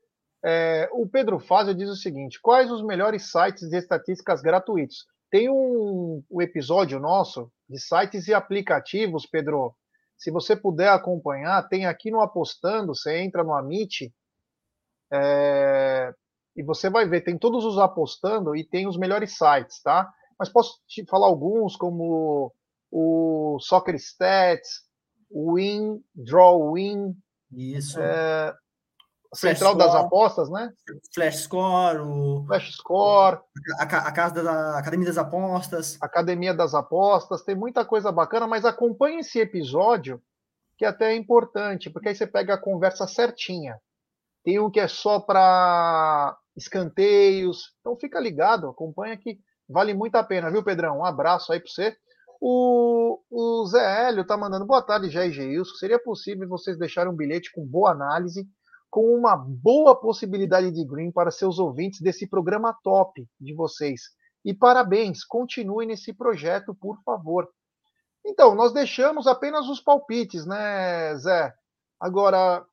É, 0.45 0.89
o 0.93 1.07
Pedro 1.07 1.39
Fazio 1.39 1.75
diz 1.75 1.89
o 1.89 1.97
seguinte: 1.97 2.41
quais 2.41 2.71
os 2.71 2.83
melhores 2.83 3.31
sites 3.31 3.69
de 3.69 3.77
estatísticas 3.77 4.41
gratuitos? 4.41 5.07
Tem 5.31 5.51
um, 5.51 6.23
um 6.31 6.41
episódio 6.41 6.99
nosso 6.99 7.51
de 7.69 7.79
sites 7.79 8.27
e 8.27 8.35
aplicativos, 8.35 9.27
Pedro. 9.27 9.75
Se 10.17 10.31
você 10.31 10.55
puder 10.55 10.89
acompanhar, 10.89 11.69
tem 11.69 11.85
aqui 11.85 12.11
no 12.11 12.21
Apostando, 12.21 12.95
você 12.95 13.19
entra 13.19 13.43
no 13.43 13.53
Amit 13.53 14.13
é, 15.13 16.15
e 16.57 16.63
você 16.63 16.89
vai 16.89 17.07
ver, 17.07 17.23
tem 17.23 17.37
todos 17.37 17.65
os 17.65 17.77
apostando 17.79 18.55
e 18.55 18.65
tem 18.65 18.87
os 18.87 18.97
melhores 18.97 19.37
sites, 19.37 19.83
tá? 19.83 20.09
Mas 20.39 20.49
posso 20.49 20.81
te 20.87 21.05
falar 21.07 21.27
alguns, 21.27 21.77
como 21.77 22.53
o 22.91 23.59
Soccer 23.61 23.97
Stats, 23.97 24.83
Win, 25.35 26.03
Draw 26.15 26.75
Win. 26.75 27.17
Isso. 27.51 28.01
É, 28.01 28.55
Central 29.35 29.75
das 29.75 29.95
Apostas, 29.95 30.51
né? 30.51 30.71
Flash 31.15 31.45
Score, 31.45 32.01
o... 32.01 32.45
Flash 32.47 32.77
Score. 32.77 33.41
A, 33.79 33.83
a, 33.83 34.09
a, 34.09 34.13
casa 34.13 34.43
da 34.43 34.79
Academia 34.79 35.07
das 35.07 35.19
Apostas. 35.19 35.99
Academia 36.03 36.55
das 36.55 36.75
Apostas, 36.75 37.43
tem 37.43 37.55
muita 37.55 37.85
coisa 37.85 38.13
bacana, 38.13 38.47
mas 38.47 38.65
acompanhe 38.65 39.21
esse 39.21 39.41
episódio, 39.41 40.23
que 40.77 40.85
até 40.85 41.13
é 41.13 41.17
importante, 41.17 41.89
porque 41.89 42.11
aí 42.11 42.15
você 42.15 42.27
pega 42.27 42.55
a 42.55 42.61
conversa 42.61 43.07
certinha. 43.07 43.81
Tem 44.45 44.59
um 44.59 44.71
que 44.71 44.81
é 44.81 44.89
só 44.89 45.19
para 45.19 46.37
escanteios, 46.55 47.75
então 47.81 47.97
fica 47.97 48.21
ligado, 48.21 48.69
acompanha 48.69 49.17
que 49.17 49.39
vale 49.67 49.95
muito 49.95 50.17
a 50.17 50.25
pena, 50.25 50.51
viu, 50.51 50.63
Pedrão? 50.63 50.99
Um 50.99 51.05
abraço 51.05 51.53
aí 51.53 51.61
para 51.61 51.71
você. 51.71 51.97
O, 52.45 53.21
o 53.31 53.65
Zé 53.67 54.09
Hélio 54.09 54.27
tá 54.27 54.37
mandando 54.37 54.67
boa 54.67 54.83
tarde, 54.83 55.09
Jair 55.09 55.31
Geilson. 55.31 55.77
Seria 55.77 55.97
possível 55.97 56.49
vocês 56.49 56.77
deixarem 56.77 57.13
um 57.13 57.15
bilhete 57.15 57.53
com 57.53 57.65
boa 57.65 57.93
análise, 57.93 58.49
com 58.91 59.15
uma 59.15 59.37
boa 59.37 59.95
possibilidade 59.95 60.73
de 60.73 60.85
green 60.85 61.13
para 61.13 61.31
seus 61.31 61.61
ouvintes 61.61 62.01
desse 62.01 62.27
programa 62.27 62.77
top 62.83 63.25
de 63.41 63.55
vocês. 63.55 64.11
E 64.45 64.53
parabéns, 64.53 65.23
continue 65.25 65.87
nesse 65.87 66.13
projeto, 66.13 66.75
por 66.75 67.01
favor. 67.05 67.49
Então, 68.27 68.57
nós 68.57 68.73
deixamos 68.73 69.29
apenas 69.29 69.69
os 69.69 69.81
palpites, 69.81 70.45
né, 70.45 71.17
Zé? 71.19 71.55
Agora, 72.01 72.67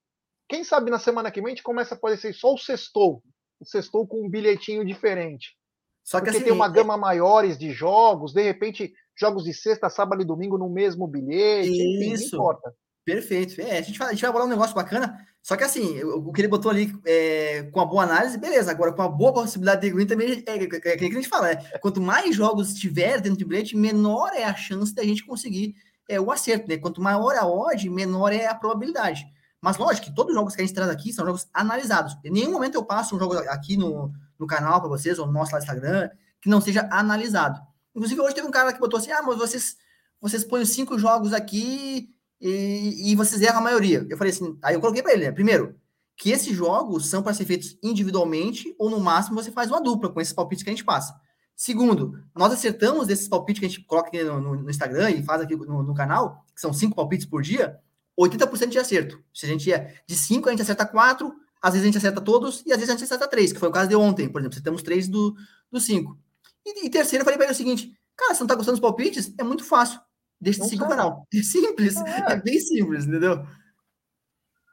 quem 0.47 0.63
sabe 0.63 0.89
na 0.89 0.97
semana 0.97 1.29
que 1.29 1.41
vem 1.41 1.49
a 1.49 1.49
gente 1.51 1.61
começa 1.61 1.93
a 1.93 1.97
aparecer 1.97 2.33
só 2.33 2.55
o 2.55 2.57
sextou. 2.57 3.21
O 3.59 3.65
sextou 3.65 4.07
com 4.07 4.25
um 4.25 4.29
bilhetinho 4.31 4.83
diferente. 4.83 5.55
Só 6.03 6.17
que 6.17 6.25
Porque 6.25 6.37
assim, 6.37 6.45
tem 6.45 6.53
uma 6.53 6.65
é 6.65 6.71
gama 6.71 6.97
maiores 6.97 7.55
de 7.55 7.71
jogos, 7.71 8.33
de 8.33 8.41
repente 8.41 8.91
jogos 9.19 9.43
de 9.43 9.53
sexta, 9.53 9.89
sábado 9.89 10.21
e 10.21 10.25
domingo 10.25 10.57
no 10.57 10.69
mesmo 10.69 11.07
bilhete, 11.07 11.69
enfim, 11.69 12.13
Isso. 12.13 12.35
não 12.35 12.43
importa. 12.43 12.73
Perfeito. 13.03 13.59
É, 13.59 13.79
a, 13.79 13.81
gente 13.81 13.97
vai, 13.97 14.09
a 14.09 14.11
gente 14.11 14.21
vai 14.21 14.31
falar 14.31 14.45
um 14.45 14.49
negócio 14.49 14.75
bacana, 14.75 15.17
só 15.41 15.57
que 15.57 15.63
assim, 15.63 16.01
o, 16.03 16.31
que 16.31 16.41
ele 16.41 16.47
botou 16.47 16.69
ali 16.69 16.93
é, 17.05 17.63
com 17.71 17.79
a 17.79 17.85
boa 17.85 18.03
análise, 18.03 18.37
beleza. 18.37 18.69
Agora, 18.71 18.93
com 18.93 19.01
a 19.01 19.07
boa 19.07 19.33
possibilidade 19.33 19.81
de 19.81 19.89
green 19.89 20.05
também, 20.05 20.43
é, 20.45 20.51
é, 20.51 20.63
é, 20.63 20.63
é 20.63 20.97
que 20.97 21.05
a 21.05 21.09
gente 21.11 21.27
fala, 21.27 21.51
é, 21.51 21.55
quanto 21.79 21.99
mais 21.99 22.35
jogos 22.35 22.73
tiver 22.73 23.19
dentro 23.19 23.39
do 23.39 23.47
bilhete, 23.47 23.75
menor 23.75 24.31
é 24.33 24.43
a 24.43 24.55
chance 24.55 24.93
da 24.93 25.03
gente 25.03 25.25
conseguir 25.25 25.75
é, 26.07 26.19
o 26.19 26.31
acerto, 26.31 26.67
né? 26.67 26.77
Quanto 26.77 27.01
maior 27.01 27.35
a 27.35 27.47
odd, 27.47 27.89
menor 27.89 28.31
é 28.31 28.47
a 28.47 28.55
probabilidade. 28.55 29.25
Mas 29.61 29.77
lógico 29.77 30.07
que 30.07 30.15
todos 30.15 30.31
os 30.31 30.37
jogos 30.37 30.55
que 30.55 30.61
a 30.61 30.65
gente 30.65 30.75
traz 30.75 30.89
aqui 30.89 31.11
são 31.11 31.25
jogos 31.25 31.47
analisados. 31.53 32.15
Em 32.23 32.31
nenhum 32.31 32.51
momento 32.51 32.75
eu 32.75 32.85
passo 32.85 33.15
um 33.15 33.19
jogo 33.19 33.37
aqui 33.49 33.75
no, 33.75 34.11
no 34.37 34.47
canal 34.47 34.79
para 34.79 34.89
vocês, 34.89 35.19
ou 35.19 35.25
no 35.25 35.33
nosso 35.33 35.57
Instagram, 35.57 36.09
que 36.41 36.49
não 36.49 36.61
seja 36.61 36.87
analisado. 36.91 37.59
Inclusive, 37.95 38.21
hoje 38.21 38.35
teve 38.35 38.47
um 38.47 38.51
cara 38.51 38.73
que 38.73 38.79
botou 38.79 38.99
assim: 38.99 39.11
ah, 39.11 39.21
mas 39.21 39.37
vocês, 39.37 39.77
vocês 40.21 40.43
põem 40.43 40.65
cinco 40.65 40.97
jogos 40.97 41.33
aqui 41.33 42.09
e, 42.41 43.11
e 43.11 43.15
vocês 43.15 43.41
erram 43.41 43.59
a 43.59 43.63
maioria. 43.63 44.05
Eu 44.09 44.17
falei 44.17 44.31
assim, 44.31 44.57
aí 44.61 44.75
eu 44.75 44.79
coloquei 44.79 45.01
para 45.01 45.13
ele, 45.13 45.25
né? 45.25 45.31
Primeiro, 45.31 45.75
que 46.15 46.31
esses 46.31 46.55
jogos 46.55 47.07
são 47.07 47.23
para 47.23 47.33
ser 47.33 47.45
feitos 47.45 47.77
individualmente, 47.81 48.75
ou 48.77 48.89
no 48.89 48.99
máximo 48.99 49.41
você 49.41 49.51
faz 49.51 49.69
uma 49.69 49.81
dupla 49.81 50.09
com 50.09 50.19
esses 50.19 50.33
palpites 50.33 50.63
que 50.63 50.69
a 50.69 50.73
gente 50.73 50.83
passa. 50.83 51.15
Segundo, 51.55 52.23
nós 52.35 52.53
acertamos 52.53 53.07
desses 53.07 53.27
palpites 53.27 53.59
que 53.59 53.65
a 53.65 53.69
gente 53.69 53.83
coloca 53.85 54.07
aqui 54.07 54.23
no, 54.23 54.39
no, 54.39 54.55
no 54.55 54.69
Instagram 54.69 55.11
e 55.11 55.23
faz 55.23 55.41
aqui 55.41 55.55
no, 55.55 55.83
no, 55.83 55.93
canal, 55.93 56.45
que 56.55 56.61
são 56.61 56.71
cinco 56.71 56.95
palpites 56.95 57.25
por 57.25 57.41
dia, 57.41 57.77
80% 58.17 58.67
de 58.67 58.79
acerto. 58.79 59.21
Se 59.33 59.45
a 59.45 59.49
gente 59.49 59.71
é 59.71 60.01
de 60.07 60.15
cinco, 60.15 60.47
a 60.47 60.51
gente 60.51 60.61
acerta 60.61 60.85
quatro, 60.85 61.33
às 61.61 61.73
vezes 61.73 61.83
a 61.83 61.87
gente 61.87 61.97
acerta 61.97 62.21
todos, 62.21 62.63
e 62.65 62.71
às 62.71 62.77
vezes 62.77 62.89
a 62.89 62.93
gente 62.93 63.03
acerta 63.03 63.27
três, 63.27 63.51
que 63.51 63.59
foi 63.59 63.67
o 63.67 63.71
caso 63.71 63.89
de 63.89 63.95
ontem, 63.95 64.29
por 64.29 64.39
exemplo, 64.39 64.55
acertamos 64.55 64.81
três 64.81 65.07
do, 65.07 65.35
dos 65.69 65.85
cinco. 65.85 66.17
E, 66.65 66.85
e 66.85 66.89
terceiro, 66.89 67.21
eu 67.21 67.25
falei 67.25 67.37
para 67.37 67.45
ele 67.45 67.53
o 67.53 67.57
seguinte: 67.57 67.91
cara, 68.15 68.33
você 68.33 68.41
não 68.41 68.47
tá 68.47 68.55
gostando 68.55 68.77
dos 68.77 68.81
palpites? 68.81 69.33
É 69.39 69.43
muito 69.43 69.63
fácil. 69.63 69.99
Deixa 70.41 70.61
de 70.61 70.69
seguir 70.69 70.83
o 70.83 70.89
canal. 70.89 71.27
É 71.33 71.41
simples, 71.41 71.97
é. 71.97 72.33
é. 72.33 72.41
bem 72.41 72.59
simples, 72.59 73.05
entendeu? 73.05 73.45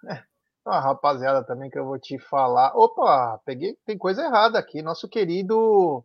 É. 0.08 0.22
Uma 0.64 0.80
rapaziada 0.80 1.44
também 1.44 1.70
que 1.70 1.78
eu 1.78 1.84
vou 1.84 1.98
te 1.98 2.18
falar. 2.18 2.72
Opa, 2.76 3.40
peguei, 3.44 3.76
tem 3.84 3.98
coisa 3.98 4.22
errada 4.22 4.58
aqui. 4.58 4.82
Nosso 4.82 5.08
querido 5.08 6.04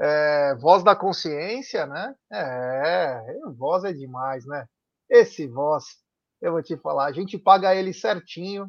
é, 0.00 0.54
Voz 0.56 0.82
da 0.82 0.94
Consciência, 0.94 1.86
né? 1.86 2.14
É, 2.32 3.22
voz 3.56 3.84
é 3.84 3.92
demais, 3.92 4.46
né? 4.46 4.66
Esse 5.08 5.46
voz, 5.46 5.84
eu 6.40 6.52
vou 6.52 6.62
te 6.62 6.76
falar, 6.76 7.06
a 7.06 7.12
gente 7.12 7.38
paga 7.38 7.74
ele 7.74 7.92
certinho 7.92 8.68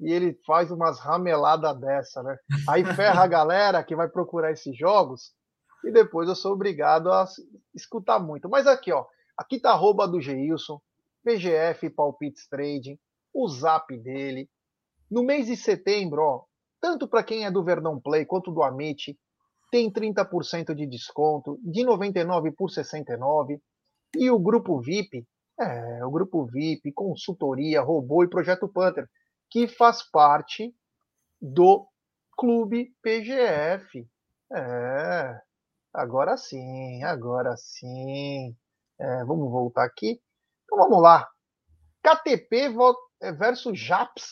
e 0.00 0.12
ele 0.12 0.38
faz 0.46 0.70
umas 0.70 0.98
rameladas 0.98 1.78
dessa, 1.78 2.22
né? 2.22 2.36
Aí 2.68 2.84
ferra 2.84 3.22
a 3.22 3.26
galera 3.28 3.84
que 3.84 3.94
vai 3.94 4.08
procurar 4.08 4.50
esses 4.50 4.76
jogos 4.76 5.32
e 5.84 5.92
depois 5.92 6.28
eu 6.28 6.34
sou 6.34 6.52
obrigado 6.52 7.12
a 7.12 7.26
escutar 7.74 8.18
muito. 8.18 8.48
Mas 8.48 8.66
aqui, 8.66 8.92
ó, 8.92 9.04
aqui 9.36 9.60
tá 9.60 9.70
arroba 9.70 10.06
do 10.06 10.20
Geilson, 10.20 10.80
PGF 11.24 11.90
Palpites 11.90 12.48
Trading, 12.48 12.98
o 13.32 13.48
zap 13.48 13.96
dele. 13.98 14.48
No 15.10 15.22
mês 15.22 15.46
de 15.46 15.56
setembro, 15.56 16.22
ó, 16.22 16.44
tanto 16.80 17.08
para 17.08 17.22
quem 17.22 17.44
é 17.44 17.50
do 17.50 17.64
Verdão 17.64 18.00
Play 18.00 18.24
quanto 18.24 18.52
do 18.52 18.62
Amit, 18.62 19.18
tem 19.70 19.90
30% 19.90 20.74
de 20.74 20.86
desconto, 20.86 21.58
de 21.62 21.82
99 21.82 22.52
por 22.52 22.70
69. 22.70 23.60
E 24.16 24.30
o 24.30 24.38
grupo 24.38 24.80
VIP, 24.80 25.26
é, 25.58 26.04
o 26.04 26.10
grupo 26.10 26.46
VIP, 26.46 26.92
consultoria, 26.92 27.80
robô 27.80 28.22
e 28.22 28.28
projeto 28.28 28.68
Panther, 28.68 29.08
que 29.50 29.66
faz 29.66 30.02
parte 30.02 30.74
do 31.40 31.86
Clube 32.36 32.94
PGF. 33.02 34.06
É, 34.52 35.40
Agora 35.94 36.36
sim, 36.36 37.04
agora 37.04 37.56
sim. 37.56 38.56
É, 38.98 39.24
vamos 39.24 39.48
voltar 39.48 39.84
aqui. 39.84 40.20
Então 40.64 40.76
vamos 40.78 41.00
lá. 41.00 41.28
KTP 42.02 42.74
é, 43.22 43.32
versus 43.32 43.78
JAPS. 43.78 44.24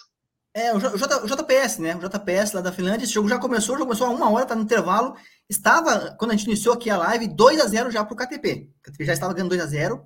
É, 0.55 0.75
o, 0.75 0.81
J, 0.81 1.25
o 1.25 1.27
JPS, 1.27 1.79
né? 1.79 1.95
O 1.95 2.01
JPS 2.01 2.53
lá 2.53 2.61
da 2.61 2.73
Finlândia. 2.73 3.05
Esse 3.05 3.15
jogo 3.15 3.29
já 3.29 3.39
começou, 3.39 3.79
já 3.79 3.85
começou 3.85 4.09
há 4.09 4.11
uma 4.11 4.31
hora, 4.31 4.45
tá 4.45 4.57
no 4.57 4.63
intervalo. 4.63 5.15
Estava, 5.49 6.15
quando 6.19 6.33
a 6.33 6.37
gente 6.37 6.47
iniciou 6.47 6.75
aqui 6.75 6.91
a 6.91 6.97
live, 6.97 7.29
2 7.29 7.61
a 7.61 7.67
0 7.67 7.91
já 7.93 8.05
pro 8.05 8.17
KTP. 8.17 8.69
O 8.79 8.83
KTP 8.83 9.05
já 9.05 9.13
estava 9.13 9.33
ganhando 9.33 9.51
2 9.51 9.63
a 9.63 9.67
0 9.67 10.05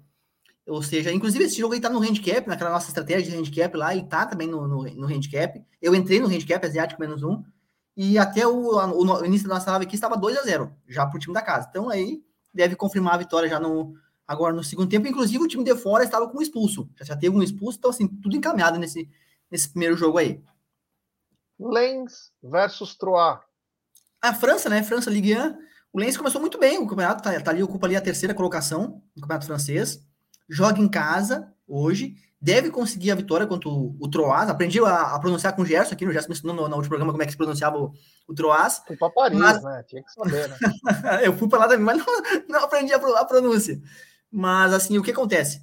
Ou 0.69 0.83
seja, 0.83 1.11
inclusive 1.11 1.45
esse 1.45 1.59
jogo 1.59 1.73
aí 1.73 1.81
tá 1.81 1.89
no 1.89 2.01
handicap, 2.01 2.47
naquela 2.47 2.71
nossa 2.71 2.89
estratégia 2.89 3.31
de 3.33 3.37
handicap 3.37 3.75
lá, 3.77 3.95
e 3.95 4.07
tá 4.07 4.27
também 4.27 4.47
no, 4.47 4.69
no, 4.69 4.83
no 4.85 5.07
handicap. 5.07 5.59
Eu 5.81 5.95
entrei 5.95 6.21
no 6.21 6.29
handicap 6.29 6.65
asiático 6.65 7.01
menos 7.01 7.23
um. 7.23 7.43
E 7.97 8.19
até 8.19 8.47
o, 8.47 8.77
o, 8.77 9.25
início 9.25 9.49
da 9.49 9.55
nossa 9.55 9.71
live 9.71 9.87
aqui 9.87 9.95
estava 9.95 10.17
2 10.17 10.37
a 10.37 10.43
0 10.43 10.71
já 10.87 11.07
para 11.07 11.17
o 11.17 11.19
time 11.19 11.33
da 11.33 11.41
casa. 11.41 11.67
Então 11.71 11.89
aí 11.89 12.23
deve 12.53 12.77
confirmar 12.77 13.15
a 13.15 13.19
vitória 13.19 13.49
já 13.49 13.59
no 13.59 13.95
agora 14.27 14.55
no 14.55 14.63
segundo 14.63 14.91
tempo. 14.91 15.07
Inclusive 15.07 15.43
o 15.43 15.49
time 15.49 15.65
de 15.65 15.75
fora 15.75 16.05
estava 16.05 16.29
com 16.29 16.39
um 16.39 16.43
expulso. 16.43 16.91
Já, 16.97 17.05
já 17.07 17.17
teve 17.17 17.35
um 17.35 17.43
expulso, 17.43 17.79
então 17.79 17.91
assim, 17.91 18.07
tudo 18.07 18.37
encaminhado 18.37 18.79
nesse, 18.79 19.09
nesse 19.51 19.71
primeiro 19.71 19.97
jogo 19.97 20.19
aí. 20.19 20.43
Lens 21.59 22.33
versus 22.43 22.95
Troyes. 22.97 23.41
A 24.21 24.35
França, 24.35 24.69
né? 24.69 24.83
França 24.83 25.09
Ligue 25.09 25.35
1. 25.35 25.57
O 25.93 25.99
Lens 25.99 26.17
começou 26.17 26.41
muito 26.41 26.59
bem 26.59 26.79
o 26.79 26.87
campeonato, 26.87 27.23
tá, 27.23 27.41
tá 27.41 27.51
ali, 27.51 27.63
ocupa 27.63 27.87
ali 27.87 27.97
a 27.97 28.01
terceira 28.03 28.35
colocação 28.35 29.03
no 29.15 29.23
campeonato 29.23 29.47
francês. 29.47 30.05
Joga 30.49 30.81
em 30.81 30.89
casa 30.89 31.51
hoje, 31.67 32.15
deve 32.41 32.71
conseguir 32.71 33.11
a 33.11 33.15
vitória 33.15 33.47
contra 33.47 33.69
o, 33.69 33.97
o 33.99 34.09
Troas. 34.09 34.49
Aprendi 34.49 34.79
a, 34.81 35.15
a, 35.15 35.19
pronunciar 35.19 35.55
com 35.55 35.63
o 35.63 35.67
Gerson 35.67 35.95
aqui, 35.95 36.07
o 36.07 36.13
Gerson 36.13 36.29
me 36.29 36.35
ensinou 36.35 36.55
no, 36.55 36.69
no 36.69 36.77
último 36.77 36.91
programa 36.91 37.13
como 37.13 37.23
é 37.23 37.27
que 37.27 37.33
se 37.33 37.39
pronunciava 37.39 37.79
o, 37.79 37.93
o 38.29 38.35
Troas. 38.35 38.83
Fui 38.87 38.97
para 38.97 39.11
Paris, 39.11 39.39
mas... 39.39 39.63
né? 39.63 39.85
Tinha 39.87 40.03
que 40.03 40.13
saber, 40.13 40.49
né? 40.49 40.57
eu 41.25 41.37
fui 41.37 41.49
para 41.49 41.61
lá 41.61 41.69
também, 41.69 41.85
mas 41.85 41.99
não, 41.99 42.07
não 42.49 42.65
aprendi 42.65 42.93
a, 42.93 42.97
a, 42.97 43.25
pronúncia. 43.25 43.81
Mas, 44.31 44.73
assim, 44.73 44.99
o 44.99 45.03
que 45.03 45.11
acontece? 45.11 45.63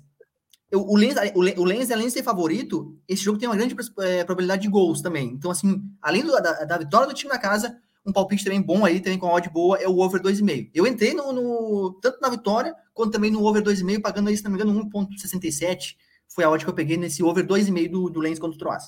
Eu, 0.72 0.82
o, 0.82 0.96
Lens, 0.96 1.16
o, 1.36 1.62
o 1.62 1.64
Lens, 1.64 1.92
além 1.92 2.08
de 2.08 2.14
ser 2.14 2.24
favorito, 2.24 2.98
esse 3.08 3.24
jogo 3.24 3.38
tem 3.38 3.48
uma 3.48 3.56
grande 3.56 3.76
é, 4.00 4.24
probabilidade 4.24 4.64
de 4.64 4.68
gols 4.68 5.02
também. 5.02 5.28
Então, 5.28 5.52
assim, 5.52 5.82
além 6.02 6.24
do, 6.24 6.32
da, 6.32 6.64
da 6.66 6.78
vitória 6.78 7.08
do 7.08 7.14
time 7.14 7.32
na 7.32 7.38
casa, 7.38 7.78
um 8.06 8.12
palpite 8.12 8.44
também 8.44 8.62
bom 8.62 8.84
aí, 8.84 9.00
também 9.00 9.18
com 9.18 9.28
a 9.28 9.34
odd 9.34 9.50
boa, 9.50 9.78
é 9.78 9.88
o 9.88 10.00
over 10.00 10.22
2,5. 10.22 10.72
Eu 10.74 10.86
entrei 10.86 11.14
no, 11.14 11.32
no, 11.32 12.00
tanto 12.02 12.20
na 12.20 12.30
vitória, 12.30 12.76
quanto 12.94 13.14
também 13.14 13.32
no 13.32 13.44
over 13.46 13.64
2,5, 13.64 14.02
pagando 14.02 14.30
aí, 14.30 14.36
se 14.36 14.44
não 14.44 14.52
me 14.52 14.58
engano, 14.58 14.90
1,67. 14.90 15.96
Foi 16.34 16.44
a 16.44 16.50
odd 16.50 16.64
que 16.64 16.70
eu 16.70 16.76
peguei 16.76 16.98
nesse 16.98 17.24
over 17.24 17.46
2,5 17.46 17.92
do, 17.92 18.10
do 18.10 18.20
Lens 18.20 18.40
contra 18.40 18.56
o 18.56 18.60
Troas. 18.60 18.84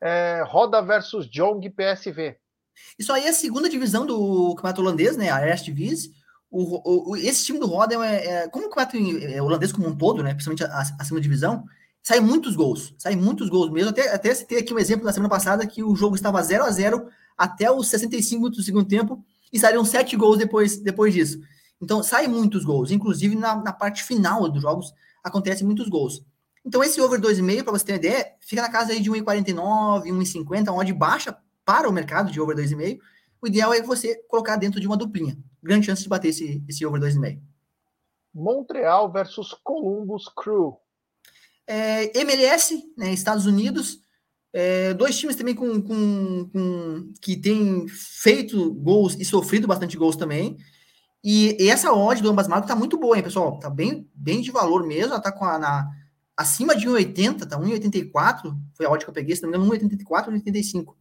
É, 0.00 0.42
Roda 0.46 0.80
versus 0.80 1.28
Jong 1.28 1.68
PSV. 1.70 2.36
Isso 2.98 3.12
aí 3.12 3.24
é 3.24 3.30
a 3.30 3.32
segunda 3.34 3.68
divisão 3.68 4.06
do 4.06 4.54
campeonato 4.54 4.80
holandês, 4.80 5.16
né? 5.16 5.30
A 5.30 5.44
Eredivisie. 5.44 6.12
O, 6.50 7.10
o, 7.10 7.16
esse 7.16 7.44
time 7.44 7.58
do 7.58 7.66
Roda 7.66 7.94
é, 8.06 8.26
é 8.26 8.48
como 8.48 8.66
o 8.66 8.70
campeonato 8.70 8.96
é, 9.26 9.42
holandês 9.42 9.72
como 9.72 9.88
um 9.88 9.96
todo, 9.96 10.22
né? 10.22 10.32
Principalmente 10.32 10.64
a, 10.64 10.80
a 10.98 11.04
segunda 11.04 11.20
divisão, 11.20 11.64
sai 12.02 12.20
muitos 12.20 12.54
gols, 12.54 12.94
sai 12.96 13.16
muitos 13.16 13.48
gols 13.48 13.70
mesmo. 13.70 13.90
Até, 13.90 14.14
até 14.14 14.34
citei 14.34 14.58
aqui 14.58 14.72
um 14.72 14.78
exemplo 14.78 15.04
da 15.04 15.12
semana 15.12 15.28
passada 15.28 15.66
que 15.66 15.82
o 15.82 15.94
jogo 15.96 16.14
estava 16.14 16.42
0 16.42 16.64
a 16.64 16.70
0 16.70 17.08
até 17.36 17.70
os 17.70 17.88
65 17.88 18.50
do 18.50 18.62
segundo 18.62 18.86
tempo 18.86 19.22
e 19.52 19.58
saíram 19.58 19.84
sete 19.84 20.16
gols 20.16 20.38
depois, 20.38 20.78
depois 20.78 21.12
disso. 21.12 21.40
Então, 21.80 22.02
saem 22.02 22.28
muitos 22.28 22.64
gols. 22.64 22.90
Inclusive, 22.90 23.36
na, 23.36 23.56
na 23.56 23.72
parte 23.72 24.02
final 24.02 24.48
dos 24.48 24.62
jogos, 24.62 24.92
acontecem 25.28 25.66
muitos 25.66 25.88
gols. 25.88 26.24
Então, 26.64 26.82
esse 26.82 27.00
over 27.00 27.20
2,5, 27.20 27.62
para 27.62 27.72
você 27.72 27.84
ter 27.84 27.92
uma 27.92 27.98
ideia, 27.98 28.34
fica 28.40 28.60
na 28.60 28.70
casa 28.70 28.92
aí 28.92 29.00
de 29.00 29.10
1,49, 29.10 30.04
1,50, 30.04 30.72
onde 30.72 30.92
baixa 30.92 31.36
para 31.64 31.88
o 31.88 31.92
mercado 31.92 32.30
de 32.30 32.40
over 32.40 32.56
2,5. 32.56 32.98
O 33.40 33.46
ideal 33.46 33.72
é 33.72 33.80
você 33.80 34.16
colocar 34.28 34.56
dentro 34.56 34.80
de 34.80 34.86
uma 34.86 34.96
duplinha. 34.96 35.38
Grande 35.62 35.86
chance 35.86 36.02
de 36.02 36.08
bater 36.08 36.28
esse, 36.28 36.62
esse 36.68 36.84
over 36.84 37.00
2,5. 37.00 37.40
Montreal 38.34 39.10
versus 39.10 39.54
Columbus 39.64 40.24
Crew. 40.36 40.76
É, 41.66 42.18
MLS, 42.20 42.82
né, 42.96 43.12
Estados 43.12 43.46
Unidos, 43.46 44.00
é, 44.52 44.94
dois 44.94 45.18
times 45.18 45.36
também 45.36 45.54
com, 45.54 45.80
com, 45.82 46.48
com, 46.50 47.12
que 47.20 47.36
têm 47.36 47.86
feito 47.88 48.72
gols 48.74 49.14
e 49.14 49.24
sofrido 49.24 49.66
bastante 49.66 49.96
gols 49.96 50.16
também. 50.16 50.56
E, 51.22 51.56
e 51.62 51.68
essa 51.68 51.92
odd 51.92 52.22
do 52.22 52.30
ambas 52.30 52.48
marcas 52.48 52.68
tá 52.68 52.76
muito 52.76 52.96
boa, 52.96 53.16
hein, 53.16 53.22
pessoal? 53.22 53.58
Tá 53.58 53.68
bem, 53.68 54.08
bem 54.14 54.40
de 54.40 54.50
valor 54.50 54.86
mesmo. 54.86 55.12
Ela 55.12 55.22
tá 55.22 55.32
com 55.32 55.44
a, 55.44 55.58
na, 55.58 55.90
acima 56.36 56.76
de 56.76 56.88
1,80, 56.88 57.48
tá 57.48 57.58
1,84. 57.58 58.56
Foi 58.74 58.86
a 58.86 58.90
odd 58.90 59.04
que 59.04 59.10
eu 59.10 59.14
peguei, 59.14 59.34
se 59.34 59.42
não 59.42 59.50
me 59.50 59.56
engano, 59.56 59.72
1,84, 59.72 60.30
1,85. 60.30 60.94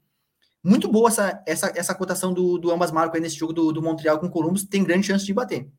Muito 0.64 0.88
boa 0.88 1.08
essa, 1.10 1.44
essa, 1.46 1.72
essa 1.76 1.96
cotação 1.96 2.34
do, 2.34 2.58
do 2.58 2.72
ambas 2.72 2.92
marcas 2.92 3.22
nesse 3.22 3.36
jogo 3.36 3.54
do, 3.54 3.72
do 3.72 3.82
Montreal 3.82 4.20
com 4.20 4.26
o 4.26 4.32
Columbus. 4.32 4.66
Tem 4.66 4.84
grande 4.84 5.08
chance 5.08 5.26
de 5.26 5.34
bater. 5.34 5.70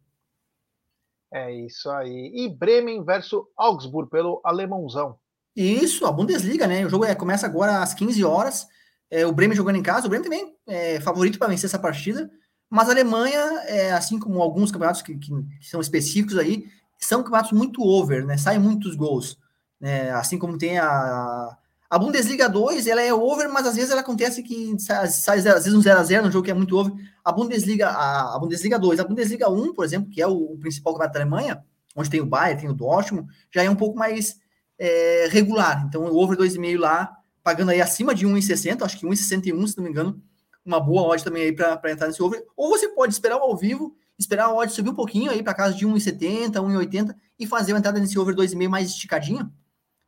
É 1.33 1.53
isso 1.53 1.91
aí. 1.91 2.33
E 2.35 2.49
Bremen 2.49 3.05
versus 3.05 3.43
Augsburg 3.57 4.09
pelo 4.09 4.41
alemãozão. 4.45 5.19
Isso, 5.55 6.07
a 6.07 6.13
Bundesliga, 6.13 6.67
né? 6.67 6.87
O 6.87 6.89
jogo 6.89 7.05
é, 7.05 7.15
começa 7.15 7.45
agora 7.45 7.83
às 7.83 7.93
15 7.93 8.25
horas. 8.25 8.67
É, 9.11 9.27
o 9.27 9.33
Bremen 9.33 9.57
jogando 9.57 9.77
em 9.77 9.83
casa. 9.83 10.07
O 10.07 10.09
Bremen 10.09 10.25
também 10.25 10.57
é 10.67 11.01
favorito 11.01 11.39
para 11.39 11.49
vencer 11.49 11.67
essa 11.67 11.79
partida. 11.79 12.31
Mas 12.71 12.89
a 12.89 12.93
Alemanha, 12.93 13.41
é, 13.67 13.93
assim 13.93 14.19
como 14.19 14.43
alguns 14.43 14.71
campeonatos 14.71 15.03
que, 15.03 15.17
que, 15.17 15.33
são 15.63 15.81
específicos 15.81 16.37
aí, 16.37 16.67
são 16.99 17.23
campeonatos 17.23 17.53
muito 17.53 17.83
over, 17.83 18.27
né? 18.27 18.37
Saem 18.37 18.59
muitos 18.59 18.95
gols. 18.95 19.39
Né? 19.81 20.11
Assim 20.11 20.39
como 20.39 20.59
tem 20.59 20.79
a. 20.79 21.57
A 21.91 21.99
Bundesliga 21.99 22.51
2, 22.51 22.87
ela 22.87 23.01
é 23.01 23.15
over, 23.15 23.49
mas 23.49 23.67
às 23.67 23.75
vezes 23.75 23.91
ela 23.91 24.03
acontece 24.03 24.43
que 24.43 24.79
sai, 24.79 25.07
sai 25.09 25.39
às 25.39 25.65
vezes 25.65 25.73
um 25.73 25.81
0x0 25.81 26.21
no 26.21 26.31
jogo 26.31 26.45
que 26.45 26.51
é 26.51 26.55
muito 26.55 26.77
over. 26.77 26.93
A 27.25 27.33
Bundesliga, 27.33 27.89
a, 27.89 28.37
a 28.37 28.39
Bundesliga 28.39 28.79
2, 28.79 29.01
a 29.01 29.05
Bundesliga 29.05 29.49
1, 29.49 29.73
por 29.73 29.87
exemplo, 29.87 30.11
que 30.11 30.21
é 30.21 30.27
o, 30.27 30.53
o 30.53 30.59
principal 30.59 30.93
campeonato 30.93 31.15
da 31.15 31.21
Alemanha, 31.25 31.65
onde 31.97 32.11
tem 32.11 32.21
o 32.21 32.27
Bayern, 32.27 32.61
tem 32.61 32.69
o 32.69 32.75
Dortmund, 32.75 33.27
já 33.51 33.63
é 33.63 33.71
um 33.71 33.75
pouco 33.75 33.99
mais 33.99 34.39
é, 34.79 35.29
regular. 35.31 35.87
Então, 35.89 36.05
o 36.05 36.17
over 36.19 36.37
2,5 36.37 36.79
lá, 36.79 37.17
pagando 37.43 37.71
aí 37.71 37.81
acima 37.81 38.15
de 38.15 38.27
1,60, 38.27 38.83
acho 38.83 38.99
que 38.99 39.07
1,61, 39.07 39.67
se 39.67 39.77
não 39.79 39.85
me 39.85 39.91
engano, 39.91 40.23
uma 40.69 40.79
boa 40.79 41.03
odd 41.03 41.25
também 41.25 41.45
aí 41.45 41.53
para 41.53 41.91
entrar 41.91 42.07
nesse 42.07 42.23
over. 42.23 42.47
Ou 42.57 42.69
você 42.69 42.89
pode 42.91 43.13
esperar 43.13 43.37
ao 43.37 43.57
vivo, 43.57 43.97
esperar 44.19 44.45
a 44.45 44.55
odd 44.55 44.71
subir 44.71 44.91
um 44.91 44.95
pouquinho 44.95 45.31
aí 45.31 45.43
para 45.43 45.55
casa 45.55 45.75
de 45.75 45.87
1,70, 45.87 46.53
1,80 46.53 47.17
e 47.39 47.47
fazer 47.47 47.73
uma 47.73 47.79
entrada 47.79 47.99
nesse 47.99 48.19
over 48.19 48.35
2,5 48.35 48.69
mais 48.69 48.89
esticadinha, 48.89 49.51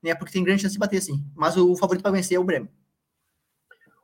né? 0.02 0.14
Porque 0.14 0.32
tem 0.32 0.44
grande 0.44 0.62
chance 0.62 0.74
de 0.74 0.78
bater 0.78 0.98
assim. 0.98 1.24
Mas 1.34 1.56
o 1.56 1.74
favorito 1.74 2.02
para 2.02 2.12
vencer 2.12 2.36
é 2.36 2.40
o 2.40 2.44
Bremen. 2.44 2.70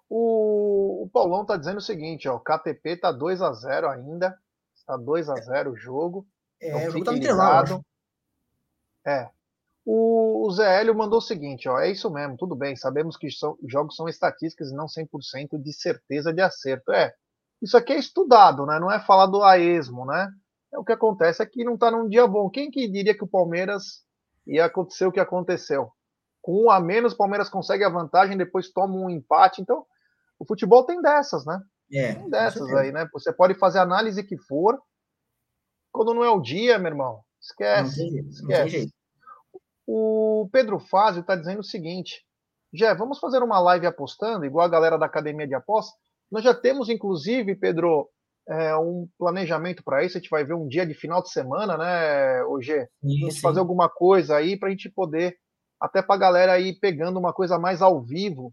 O, 0.09 1.05
o 1.05 1.09
Paulão 1.11 1.45
tá 1.45 1.57
dizendo 1.57 1.79
o 1.79 1.83
seguinte, 1.83 2.29
ó, 2.29 2.37
o 2.37 2.41
KTP 2.41 2.97
tá 2.97 3.13
2 3.13 3.43
a 3.43 3.53
0 3.53 3.89
ainda, 3.91 4.39
está 4.75 4.97
2 4.97 5.29
a 5.29 5.35
0 5.35 5.73
o 5.73 5.77
jogo. 5.77 6.27
É, 6.61 6.69
então, 6.69 6.89
o 6.89 6.91
jogo 6.93 7.05
tá 7.05 7.13
no 7.13 7.19
intervalo. 7.19 7.85
É, 9.05 9.29
o, 9.87 10.45
o 10.45 10.51
Zé 10.51 10.81
Hélio 10.81 10.97
mandou 10.97 11.21
o 11.21 11.23
seguinte, 11.23 11.69
ó, 11.69 11.79
é 11.79 11.89
isso 11.89 12.11
mesmo, 12.11 12.37
tudo 12.37 12.57
bem, 12.57 12.75
sabemos 12.75 13.17
que 13.17 13.31
são, 13.31 13.57
jogos 13.69 13.95
são 13.95 14.09
estatísticas 14.09 14.73
e 14.73 14.75
não 14.75 14.87
100% 14.87 15.63
de 15.63 15.73
certeza 15.73 16.33
de 16.33 16.43
acerto. 16.43 16.91
É, 16.91 17.15
isso 17.63 17.77
aqui 17.77 17.93
é 17.93 17.99
estudado, 17.99 18.67
né? 18.67 18.81
Não 18.81 18.91
é 18.91 18.99
falado 18.99 19.45
a 19.45 19.59
esmo, 19.59 20.05
né? 20.05 20.29
É 20.75 20.79
o 20.79 20.85
que 20.85 20.93
acontece 20.93 21.41
é 21.41 21.47
que 21.47 21.63
não 21.63 21.75
está 21.75 21.89
num 21.89 22.09
dia 22.09 22.27
bom. 22.27 22.51
Quem 22.51 22.69
que 22.69 22.89
diria 22.89 23.17
que 23.17 23.23
o 23.23 23.29
Palmeiras 23.29 24.05
ia 24.45 24.65
acontecer 24.65 25.07
o 25.07 25.13
que 25.13 25.21
aconteceu? 25.21 25.93
Com 26.43 26.65
um 26.65 26.71
a 26.71 26.81
menos, 26.81 27.13
o 27.13 27.17
Palmeiras 27.17 27.49
consegue 27.49 27.85
a 27.85 27.89
vantagem, 27.89 28.37
depois 28.37 28.73
toma 28.73 28.95
um 28.97 29.09
empate. 29.09 29.63
Então, 29.63 29.87
o 30.37 30.45
futebol 30.45 30.85
tem 30.85 31.01
dessas, 31.01 31.47
né? 31.47 31.61
É, 31.93 32.15
tem 32.15 32.29
dessas 32.29 32.69
aí, 32.75 32.91
né? 32.91 33.09
Você 33.13 33.33
pode 33.33 33.55
fazer 33.55 33.79
a 33.79 33.83
análise 33.83 34.23
que 34.25 34.37
for. 34.37 34.81
Quando 35.93 36.13
não 36.13 36.25
é 36.25 36.29
o 36.29 36.41
dia, 36.41 36.77
meu 36.77 36.91
irmão, 36.91 37.21
esquece. 37.41 38.03
Não 38.03 38.11
tem, 38.11 38.29
esquece. 38.29 38.63
Não 38.63 38.69
jeito. 38.69 38.97
O 39.87 40.49
Pedro 40.53 40.79
Fázio 40.79 41.21
está 41.21 41.37
dizendo 41.37 41.61
o 41.61 41.65
seguinte: 41.65 42.25
Jé, 42.73 42.95
vamos 42.95 43.19
fazer 43.19 43.43
uma 43.43 43.59
live 43.61 43.87
apostando, 43.87 44.45
igual 44.45 44.67
a 44.67 44.71
galera 44.71 44.99
da 44.99 45.07
academia 45.07 45.47
de 45.47 45.55
apostas. 45.55 45.95
Nós 46.31 46.43
já 46.43 46.53
temos, 46.53 46.89
inclusive, 46.89 47.55
Pedro, 47.55 48.09
é, 48.49 48.77
um 48.77 49.09
planejamento 49.19 49.83
para 49.85 50.05
isso. 50.05 50.17
A 50.17 50.21
gente 50.21 50.31
vai 50.31 50.45
ver 50.45 50.55
um 50.55 50.67
dia 50.67 50.85
de 50.85 50.95
final 50.95 51.23
de 51.23 51.31
semana, 51.31 51.77
né, 51.77 52.43
G? 52.61 52.89
Vamos 53.03 53.39
fazer 53.41 53.61
alguma 53.61 53.89
coisa 53.89 54.37
aí 54.37 54.59
para 54.59 54.69
a 54.69 54.71
gente 54.71 54.91
poder, 54.91 55.37
até 55.81 56.03
para 56.03 56.17
a 56.17 56.19
galera 56.19 56.53
aí 56.53 56.79
pegando 56.79 57.19
uma 57.19 57.33
coisa 57.33 57.59
mais 57.59 57.81
ao 57.81 58.03
vivo, 58.03 58.53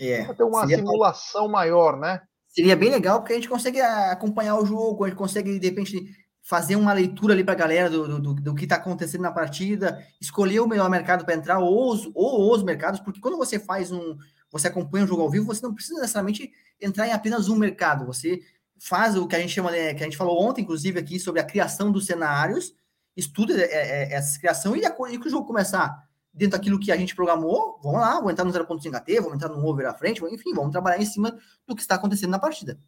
é, 0.00 0.24
ter 0.34 0.42
uma 0.42 0.66
simulação 0.66 1.48
maior, 1.48 1.96
né? 1.98 2.20
Seria 2.48 2.76
bem 2.76 2.90
legal, 2.90 3.20
porque 3.20 3.32
a 3.32 3.36
gente 3.36 3.48
consegue 3.48 3.80
acompanhar 3.80 4.58
o 4.58 4.66
jogo, 4.66 5.04
a 5.04 5.08
gente 5.08 5.16
consegue, 5.16 5.58
de 5.58 5.68
repente, 5.68 6.04
fazer 6.42 6.74
uma 6.74 6.92
leitura 6.92 7.34
ali 7.34 7.44
para 7.44 7.52
a 7.52 7.56
galera 7.56 7.88
do, 7.88 8.20
do, 8.20 8.34
do 8.34 8.54
que 8.54 8.64
está 8.64 8.76
acontecendo 8.76 9.22
na 9.22 9.30
partida, 9.30 10.04
escolher 10.20 10.60
o 10.60 10.66
melhor 10.66 10.90
mercado 10.90 11.24
para 11.24 11.34
entrar 11.34 11.60
ou 11.60 11.92
os, 11.92 12.10
ou 12.14 12.52
os 12.52 12.62
mercados, 12.62 13.00
porque 13.00 13.20
quando 13.20 13.36
você 13.36 13.60
faz 13.60 13.92
um, 13.92 14.18
você 14.50 14.66
acompanha 14.66 15.04
um 15.04 15.08
jogo 15.08 15.22
ao 15.22 15.30
vivo, 15.30 15.46
você 15.46 15.62
não 15.62 15.72
precisa 15.72 16.00
necessariamente 16.00 16.52
entrar 16.80 17.06
em 17.06 17.12
apenas 17.12 17.48
um 17.48 17.56
mercado, 17.56 18.04
você 18.04 18.40
faz 18.78 19.16
o 19.16 19.28
que 19.28 19.36
a 19.36 19.38
gente 19.38 19.52
chama, 19.52 19.70
de, 19.70 19.94
que 19.94 20.02
a 20.02 20.06
gente 20.06 20.16
falou 20.16 20.42
ontem, 20.42 20.62
inclusive, 20.62 20.98
aqui 20.98 21.20
sobre 21.20 21.40
a 21.40 21.44
criação 21.44 21.92
dos 21.92 22.06
cenários, 22.06 22.74
estuda 23.16 23.54
é, 23.54 23.64
é, 23.64 24.12
essa 24.14 24.38
criação 24.38 24.74
e, 24.74 24.84
a, 24.84 24.94
e 25.10 25.18
que 25.18 25.28
o 25.28 25.30
jogo 25.30 25.46
começar 25.46 26.06
dentro 26.34 26.58
daquilo 26.58 26.80
que 26.80 26.90
a 26.90 26.96
gente 26.96 27.14
programou, 27.14 27.78
vamos 27.82 28.00
lá, 28.00 28.14
vamos 28.14 28.32
entrar 28.32 28.44
no 28.44 28.52
0.5 28.52 28.94
AT, 28.94 29.14
vamos 29.20 29.34
entrar 29.34 29.48
no 29.48 29.64
over 29.64 29.86
à 29.86 29.94
frente, 29.94 30.24
enfim, 30.24 30.52
vamos 30.54 30.72
trabalhar 30.72 31.00
em 31.00 31.06
cima 31.06 31.38
do 31.66 31.76
que 31.76 31.82
está 31.82 31.94
acontecendo 31.94 32.30
na 32.30 32.38
partida. 32.38 32.78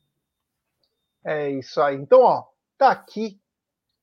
É 1.23 1.51
isso 1.51 1.81
aí. 1.81 1.97
Então, 1.97 2.21
ó, 2.21 2.45
tá 2.77 2.91
aqui 2.91 3.41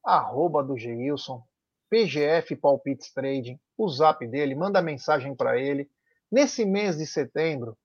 arroba 0.03 0.63
do 0.63 0.77
Geilson, 0.77 1.43
PGF 1.89 2.55
Palpites 2.55 3.11
Trading, 3.13 3.59
o 3.77 3.89
zap 3.89 4.25
dele, 4.27 4.55
manda 4.55 4.81
mensagem 4.81 5.35
para 5.35 5.59
ele. 5.59 5.89
Nesse 6.31 6.65
mês 6.65 6.97
de 6.97 7.05
setembro, 7.05 7.77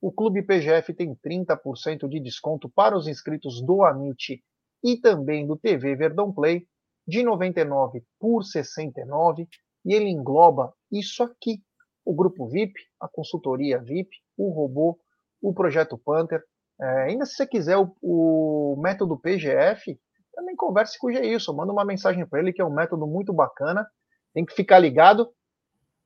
o 0.00 0.10
Clube 0.10 0.42
PGF 0.42 0.92
tem 0.92 1.14
30% 1.14 2.08
de 2.08 2.18
desconto 2.18 2.68
para 2.68 2.96
os 2.96 3.06
inscritos 3.06 3.62
do 3.62 3.84
Amit 3.84 4.42
e 4.82 4.96
também 4.96 5.46
do 5.46 5.56
TV 5.56 5.94
Verdão 5.94 6.32
Play, 6.32 6.66
de 7.06 7.22
99 7.22 8.02
por 8.18 8.42
69, 8.42 9.48
e 9.84 9.94
ele 9.94 10.08
engloba 10.08 10.72
isso 10.90 11.22
aqui: 11.22 11.62
o 12.04 12.14
grupo 12.14 12.48
VIP, 12.48 12.74
a 13.00 13.08
consultoria 13.08 13.78
VIP, 13.78 14.16
o 14.36 14.50
robô, 14.50 14.98
o 15.40 15.54
projeto 15.54 15.96
Panther. 15.96 16.42
É, 16.80 17.02
ainda 17.02 17.24
se 17.24 17.34
você 17.34 17.46
quiser 17.46 17.76
o, 17.76 17.94
o 18.02 18.76
método 18.80 19.16
PGF, 19.16 19.98
também 20.32 20.56
converse 20.56 20.98
com 20.98 21.08
o 21.08 21.12
Geilson, 21.12 21.52
manda 21.52 21.72
uma 21.72 21.84
mensagem 21.84 22.26
para 22.26 22.40
ele, 22.40 22.52
que 22.52 22.60
é 22.60 22.64
um 22.64 22.74
método 22.74 23.06
muito 23.06 23.32
bacana. 23.32 23.86
Tem 24.34 24.44
que 24.44 24.54
ficar 24.54 24.78
ligado. 24.78 25.30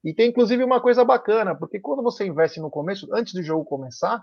E 0.04 0.14
tem 0.14 0.28
inclusive 0.28 0.62
uma 0.62 0.80
coisa 0.80 1.04
bacana, 1.04 1.54
porque 1.54 1.80
quando 1.80 2.02
você 2.02 2.26
investe 2.26 2.60
no 2.60 2.70
começo, 2.70 3.08
antes 3.12 3.32
do 3.32 3.42
jogo 3.42 3.64
começar, 3.64 4.22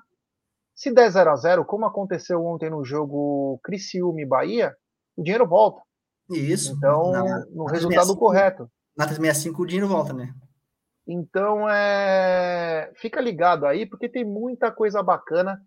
se 0.75 0.91
der 0.93 1.09
0 1.09 1.29
a 1.29 1.35
0 1.35 1.65
como 1.65 1.85
aconteceu 1.85 2.43
ontem 2.45 2.69
no 2.69 2.83
jogo 2.85 3.59
Criciúma 3.63 4.21
e 4.21 4.25
Bahia, 4.25 4.73
o 5.15 5.23
dinheiro 5.23 5.47
volta. 5.47 5.81
Isso. 6.29 6.73
Então, 6.77 7.11
na, 7.11 7.45
no 7.47 7.65
na 7.65 7.71
resultado 7.71 8.15
365, 8.15 8.19
correto. 8.19 8.71
Na 8.97 9.05
365 9.05 9.61
o 9.61 9.65
dinheiro 9.65 9.87
volta, 9.87 10.13
né? 10.13 10.33
Então, 11.05 11.69
é... 11.69 12.91
fica 12.95 13.19
ligado 13.19 13.65
aí, 13.65 13.85
porque 13.85 14.07
tem 14.07 14.23
muita 14.23 14.71
coisa 14.71 15.03
bacana 15.03 15.61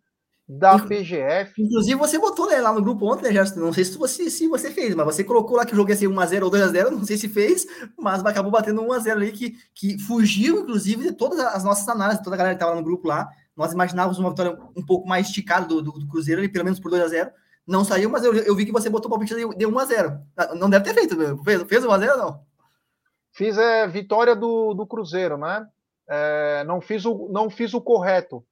da 0.49 0.79
PGF. 0.79 1.61
Inclusive, 1.61 1.97
você 1.97 2.19
botou 2.19 2.49
né, 2.49 2.61
lá 2.61 2.73
no 2.73 2.83
grupo 2.83 3.13
ontem, 3.13 3.25
né, 3.25 3.33
Gerson? 3.33 3.59
Não 3.59 3.73
sei 3.73 3.85
se 3.85 3.99
você, 3.99 4.31
se 4.31 4.47
você 4.47 4.71
fez, 4.71 4.95
mas 4.95 5.05
você 5.05 5.25
colocou 5.25 5.57
lá 5.57 5.67
que 5.67 5.73
o 5.73 5.77
jogo 5.77 5.91
ia 5.91 5.97
ser 5.97 6.07
1x0 6.07 6.45
ou 6.45 6.51
2x0, 6.51 6.91
não 6.91 7.05
sei 7.05 7.17
se 7.17 7.29
fez, 7.29 7.67
mas 7.99 8.25
acabou 8.25 8.53
batendo 8.53 8.81
1x0 8.83 9.11
ali, 9.11 9.33
que, 9.33 9.57
que 9.75 9.99
fugiu, 9.99 10.61
inclusive, 10.61 11.03
de 11.03 11.13
todas 11.13 11.41
as 11.41 11.65
nossas 11.65 11.89
análises, 11.89 12.23
toda 12.23 12.37
a 12.37 12.39
galera 12.39 12.55
que 12.55 12.63
estava 12.63 12.79
no 12.79 12.85
grupo 12.85 13.09
lá. 13.09 13.29
Nós 13.57 13.73
imaginávamos 13.73 14.19
uma 14.19 14.31
vitória 14.31 14.57
um 14.77 14.85
pouco 14.85 15.09
mais 15.09 15.27
esticada 15.27 15.67
do, 15.67 15.83
do, 15.83 15.93
do 15.93 16.07
Cruzeiro, 16.07 16.41
ali, 16.41 16.49
pelo 16.49 16.65
menos 16.65 16.79
por 16.79 16.93
2x0. 16.93 17.31
Não 17.67 17.85
saiu, 17.85 18.09
mas 18.09 18.23
eu, 18.23 18.33
eu 18.33 18.55
vi 18.55 18.65
que 18.65 18.73
você 18.73 18.89
botou 18.89 19.09
o 19.09 19.11
palpite 19.11 19.35
de 19.35 19.67
1x0. 19.67 20.21
Não 20.57 20.71
deve 20.71 20.85
ter 20.85 20.95
feito, 20.95 21.17
fez, 21.43 21.63
fez 21.65 21.85
1x0 21.85 22.17
não? 22.17 22.41
Fiz 23.33 23.59
é, 23.59 23.87
vitória 23.89 24.37
do, 24.37 24.73
do 24.75 24.87
Cruzeiro, 24.87 25.37
né? 25.37 25.67
É, 26.09 26.63
não, 26.65 26.81
fiz 26.81 27.05
o, 27.05 27.29
não 27.33 27.51
fiz 27.51 27.75
o 27.75 27.81
correto 27.81 28.45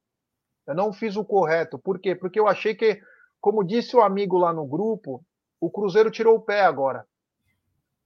eu 0.67 0.75
não 0.75 0.91
fiz 0.91 1.15
o 1.15 1.23
correto. 1.23 1.77
Por 1.77 1.99
quê? 1.99 2.15
Porque 2.15 2.39
eu 2.39 2.47
achei 2.47 2.73
que, 2.73 2.99
como 3.39 3.63
disse 3.63 3.95
o 3.95 4.01
amigo 4.01 4.37
lá 4.37 4.51
no 4.51 4.65
grupo, 4.65 5.23
o 5.59 5.69
Cruzeiro 5.69 6.11
tirou 6.11 6.35
o 6.35 6.41
pé 6.41 6.61
agora. 6.61 7.05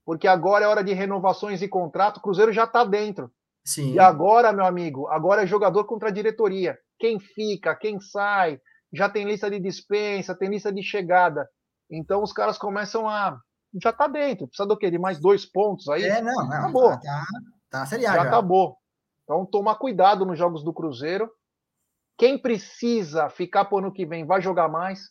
Porque 0.05 0.27
agora 0.27 0.65
é 0.65 0.67
hora 0.67 0.83
de 0.83 0.93
renovações 0.93 1.61
e 1.61 1.67
contrato, 1.67 2.17
o 2.17 2.21
Cruzeiro 2.21 2.51
já 2.51 2.63
está 2.63 2.83
dentro. 2.83 3.31
Sim. 3.63 3.93
E 3.93 3.99
agora, 3.99 4.51
meu 4.51 4.65
amigo, 4.65 5.07
agora 5.07 5.43
é 5.43 5.47
jogador 5.47 5.85
contra 5.85 6.09
a 6.09 6.11
diretoria. 6.11 6.77
Quem 6.97 7.19
fica, 7.19 7.75
quem 7.75 7.99
sai, 7.99 8.59
já 8.91 9.07
tem 9.07 9.25
lista 9.25 9.49
de 9.49 9.59
dispensa, 9.59 10.35
tem 10.35 10.49
lista 10.49 10.71
de 10.71 10.81
chegada. 10.81 11.47
Então 11.89 12.23
os 12.23 12.33
caras 12.33 12.57
começam 12.57 13.07
a. 13.07 13.39
Já 13.81 13.91
está 13.91 14.07
dentro. 14.07 14.47
Precisa 14.47 14.67
do 14.67 14.77
quê? 14.77 14.89
De 14.89 14.97
mais 14.97 15.19
dois 15.19 15.45
pontos 15.45 15.87
aí? 15.89 16.03
É, 16.03 16.21
não, 16.21 16.33
não. 16.33 16.53
Acabou. 16.53 16.89
Tá, 16.89 17.25
tá, 17.69 17.85
tá 17.85 17.85
já, 17.85 17.99
já 17.99 18.21
acabou. 18.23 18.77
Então 19.23 19.45
tomar 19.45 19.75
cuidado 19.75 20.25
nos 20.25 20.37
jogos 20.37 20.63
do 20.63 20.73
Cruzeiro. 20.73 21.29
Quem 22.19 22.37
precisa 22.37 23.29
ficar 23.29 23.63
para 23.63 23.75
o 23.75 23.79
ano 23.79 23.93
que 23.93 24.05
vem 24.05 24.25
vai 24.25 24.41
jogar 24.41 24.67
mais. 24.67 25.09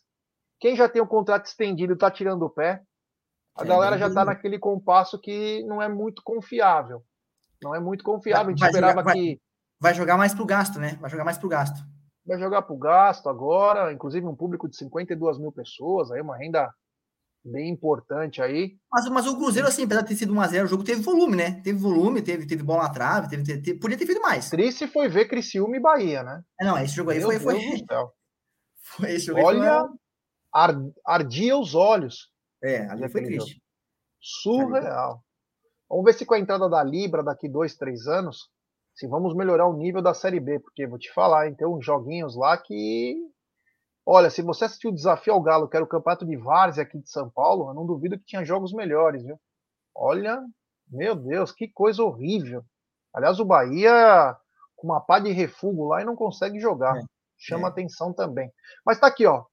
Quem 0.59 0.75
já 0.75 0.87
tem 0.87 1.01
o 1.01 1.07
contrato 1.07 1.47
estendido 1.47 1.93
está 1.93 2.11
tirando 2.11 2.43
o 2.43 2.49
pé. 2.49 2.83
A 3.55 3.65
galera 3.65 3.97
já 3.97 4.07
está 4.07 4.23
naquele 4.23 4.59
compasso 4.59 5.19
que 5.19 5.63
não 5.63 5.81
é 5.81 5.89
muito 5.89 6.21
confiável. 6.23 7.03
Não 7.63 7.73
é 7.73 7.79
muito 7.79 8.03
confiável. 8.03 8.47
A 8.47 8.49
gente 8.51 8.59
vai 8.59 8.69
esperava 8.69 9.01
jogar, 9.01 9.13
que. 9.13 9.41
Vai 9.81 9.93
jogar 9.95 10.17
mais 10.17 10.35
para 10.35 10.43
o 10.43 10.45
gasto, 10.45 10.79
né? 10.79 10.97
Vai 11.01 11.09
jogar 11.09 11.25
mais 11.25 11.37
para 11.39 11.47
o 11.47 11.49
gasto. 11.49 11.83
Vai 12.23 12.37
jogar 12.37 12.61
para 12.61 12.75
o 12.75 12.77
gasto 12.77 13.27
agora, 13.27 13.91
inclusive 13.91 14.27
um 14.27 14.35
público 14.35 14.69
de 14.69 14.77
52 14.77 15.39
mil 15.39 15.51
pessoas, 15.51 16.11
aí 16.11 16.21
uma 16.21 16.37
renda 16.37 16.71
bem 17.43 17.69
importante 17.69 18.41
aí. 18.41 18.77
Mas, 18.91 19.09
mas 19.09 19.27
o 19.27 19.37
Cruzeiro, 19.37 19.67
assim, 19.67 19.83
apesar 19.83 20.01
de 20.01 20.09
ter 20.09 20.15
sido 20.15 20.33
1x0, 20.33 20.63
o 20.65 20.67
jogo 20.67 20.83
teve 20.83 21.01
volume, 21.01 21.35
né? 21.35 21.61
Teve 21.61 21.79
volume, 21.79 22.21
teve, 22.21 22.45
teve 22.45 22.63
bola 22.63 22.83
na 22.83 22.89
trave, 22.89 23.29
teve, 23.29 23.43
teve, 23.43 23.61
teve, 23.61 23.79
podia 23.79 23.97
ter 23.97 24.05
feito 24.05 24.21
mais. 24.21 24.49
Triste 24.49 24.87
foi 24.87 25.07
ver 25.07 25.27
Criciúma 25.27 25.75
e 25.77 25.79
Bahia, 25.79 26.23
né? 26.23 26.41
É, 26.59 26.65
não, 26.65 26.77
esse 26.77 26.95
jogo 26.95 27.11
aí 27.11 27.21
foi. 27.21 27.39
foi, 27.39 27.59
foi 28.81 29.11
esse 29.11 29.27
jogo 29.27 29.41
Olha, 29.41 29.81
foi... 29.81 29.97
ar, 30.53 30.75
ardia 31.05 31.57
os 31.57 31.75
olhos. 31.75 32.29
É, 32.61 32.85
ali 32.87 33.09
foi 33.09 33.23
triste. 33.23 33.51
Jogo. 33.51 33.63
Surreal. 34.21 35.23
Vamos 35.89 36.05
ver 36.05 36.13
se 36.13 36.25
com 36.25 36.33
a 36.33 36.39
entrada 36.39 36.69
da 36.69 36.83
Libra 36.83 37.23
daqui 37.23 37.49
dois, 37.49 37.75
três 37.75 38.05
anos, 38.05 38.49
se 38.93 39.07
vamos 39.07 39.33
melhorar 39.33 39.67
o 39.67 39.77
nível 39.77 40.01
da 40.01 40.13
Série 40.13 40.39
B, 40.39 40.59
porque 40.59 40.85
vou 40.85 40.99
te 40.99 41.11
falar, 41.13 41.47
hein, 41.47 41.55
tem 41.55 41.67
uns 41.67 41.83
joguinhos 41.83 42.35
lá 42.35 42.57
que 42.57 43.15
Olha, 44.11 44.31
se 44.31 44.41
você 44.41 44.65
assistiu 44.65 44.89
o 44.89 44.93
Desafio 44.95 45.33
ao 45.33 45.41
Galo, 45.41 45.69
que 45.69 45.77
era 45.77 45.85
o 45.85 45.87
campeonato 45.87 46.25
de 46.25 46.35
Várzea 46.35 46.81
aqui 46.81 46.97
de 46.97 47.07
São 47.07 47.29
Paulo, 47.29 47.69
eu 47.69 47.75
não 47.75 47.85
duvido 47.85 48.17
que 48.17 48.25
tinha 48.25 48.43
jogos 48.43 48.73
melhores, 48.73 49.23
viu? 49.23 49.39
Olha, 49.93 50.43
meu 50.89 51.15
Deus, 51.15 51.51
que 51.51 51.67
coisa 51.67 52.01
horrível. 52.01 52.63
Aliás, 53.13 53.39
o 53.39 53.45
Bahia 53.45 54.35
com 54.75 54.87
uma 54.87 54.99
pá 54.99 55.19
de 55.19 55.31
refugo 55.31 55.89
lá 55.89 56.01
e 56.01 56.05
não 56.05 56.15
consegue 56.15 56.59
jogar. 56.59 56.97
É, 56.97 57.03
Chama 57.37 57.67
é. 57.67 57.69
atenção 57.69 58.11
também. 58.11 58.51
Mas 58.83 58.99
tá 58.99 59.05
aqui, 59.05 59.27
ó. 59.27 59.45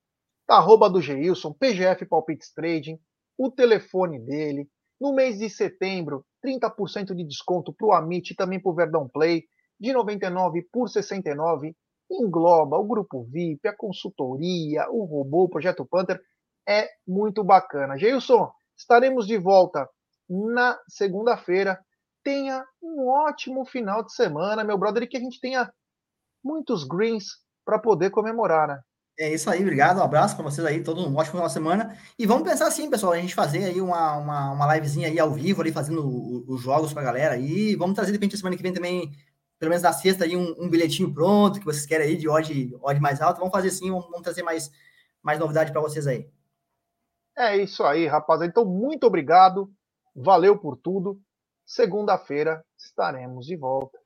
Tá 0.46 0.56
arroba 0.56 0.88
do 0.88 1.02
Geilson, 1.02 1.52
PGF 1.52 2.06
Palpites 2.06 2.50
Trading, 2.54 2.98
o 3.36 3.50
telefone 3.50 4.18
dele. 4.18 4.70
No 4.98 5.12
mês 5.12 5.36
de 5.38 5.50
setembro, 5.50 6.24
30% 6.42 7.14
de 7.14 7.24
desconto 7.24 7.74
para 7.74 7.86
o 7.88 7.92
Amit 7.92 8.32
e 8.32 8.34
também 8.34 8.58
para 8.58 8.72
o 8.72 8.74
Verdão 8.74 9.06
Play, 9.06 9.44
de 9.78 9.92
99 9.92 10.66
por 10.72 10.88
69 10.88 11.76
engloba 12.10 12.76
o 12.76 12.86
grupo 12.86 13.24
VIP, 13.24 13.68
a 13.68 13.76
consultoria, 13.76 14.88
o 14.90 15.04
robô, 15.04 15.44
o 15.44 15.48
projeto 15.48 15.84
Panther. 15.84 16.20
É 16.68 16.88
muito 17.06 17.44
bacana. 17.44 17.96
Geilson, 17.96 18.50
estaremos 18.76 19.26
de 19.26 19.38
volta 19.38 19.88
na 20.28 20.78
segunda-feira. 20.88 21.78
Tenha 22.24 22.64
um 22.82 23.08
ótimo 23.08 23.64
final 23.64 24.02
de 24.02 24.12
semana, 24.12 24.64
meu 24.64 24.76
brother, 24.76 25.04
e 25.04 25.06
que 25.06 25.16
a 25.16 25.20
gente 25.20 25.40
tenha 25.40 25.72
muitos 26.42 26.84
greens 26.84 27.24
para 27.64 27.78
poder 27.78 28.10
comemorar, 28.10 28.68
né? 28.68 28.80
É 29.18 29.32
isso 29.32 29.48
aí, 29.48 29.62
obrigado, 29.62 29.98
um 29.98 30.02
abraço 30.02 30.36
para 30.36 30.44
vocês 30.44 30.66
aí, 30.66 30.82
todo 30.82 31.00
um 31.00 31.16
ótimo 31.16 31.36
final 31.36 31.46
de 31.46 31.52
semana. 31.54 31.96
E 32.18 32.26
vamos 32.26 32.46
pensar 32.46 32.66
assim, 32.66 32.90
pessoal, 32.90 33.14
a 33.14 33.18
gente 33.18 33.34
fazer 33.34 33.64
aí 33.64 33.80
uma, 33.80 34.18
uma, 34.18 34.52
uma 34.52 34.74
livezinha 34.74 35.08
aí 35.08 35.18
ao 35.18 35.32
vivo, 35.32 35.62
ali 35.62 35.72
fazendo 35.72 36.44
os 36.46 36.60
jogos 36.60 36.92
para 36.92 37.00
a 37.00 37.04
galera 37.06 37.34
aí. 37.34 37.74
Vamos 37.76 37.94
trazer 37.94 38.12
de 38.12 38.18
repente 38.18 38.36
semana 38.36 38.56
que 38.56 38.62
vem 38.62 38.74
também 38.74 39.10
pelo 39.58 39.70
menos 39.70 39.82
na 39.82 39.92
sexta 39.92 40.24
aí 40.24 40.36
um, 40.36 40.54
um, 40.58 40.68
bilhetinho 40.68 41.12
pronto 41.12 41.58
que 41.58 41.64
vocês 41.64 41.86
querem 41.86 42.06
aí 42.06 42.16
de 42.16 42.28
odd, 42.28 42.76
odd 42.82 43.00
mais 43.00 43.20
alto. 43.20 43.38
Vamos 43.38 43.52
fazer 43.52 43.68
assim, 43.68 43.90
vamos, 43.90 44.06
vamos 44.06 44.22
trazer 44.22 44.42
mais, 44.42 44.70
mais 45.22 45.38
novidade 45.38 45.72
para 45.72 45.80
vocês 45.80 46.06
aí. 46.06 46.28
É 47.36 47.56
isso 47.56 47.84
aí, 47.84 48.06
rapaziada. 48.06 48.50
Então, 48.50 48.64
muito 48.64 49.06
obrigado. 49.06 49.70
Valeu 50.14 50.58
por 50.58 50.76
tudo. 50.76 51.20
Segunda-feira 51.64 52.64
estaremos 52.78 53.46
de 53.46 53.56
volta. 53.56 53.98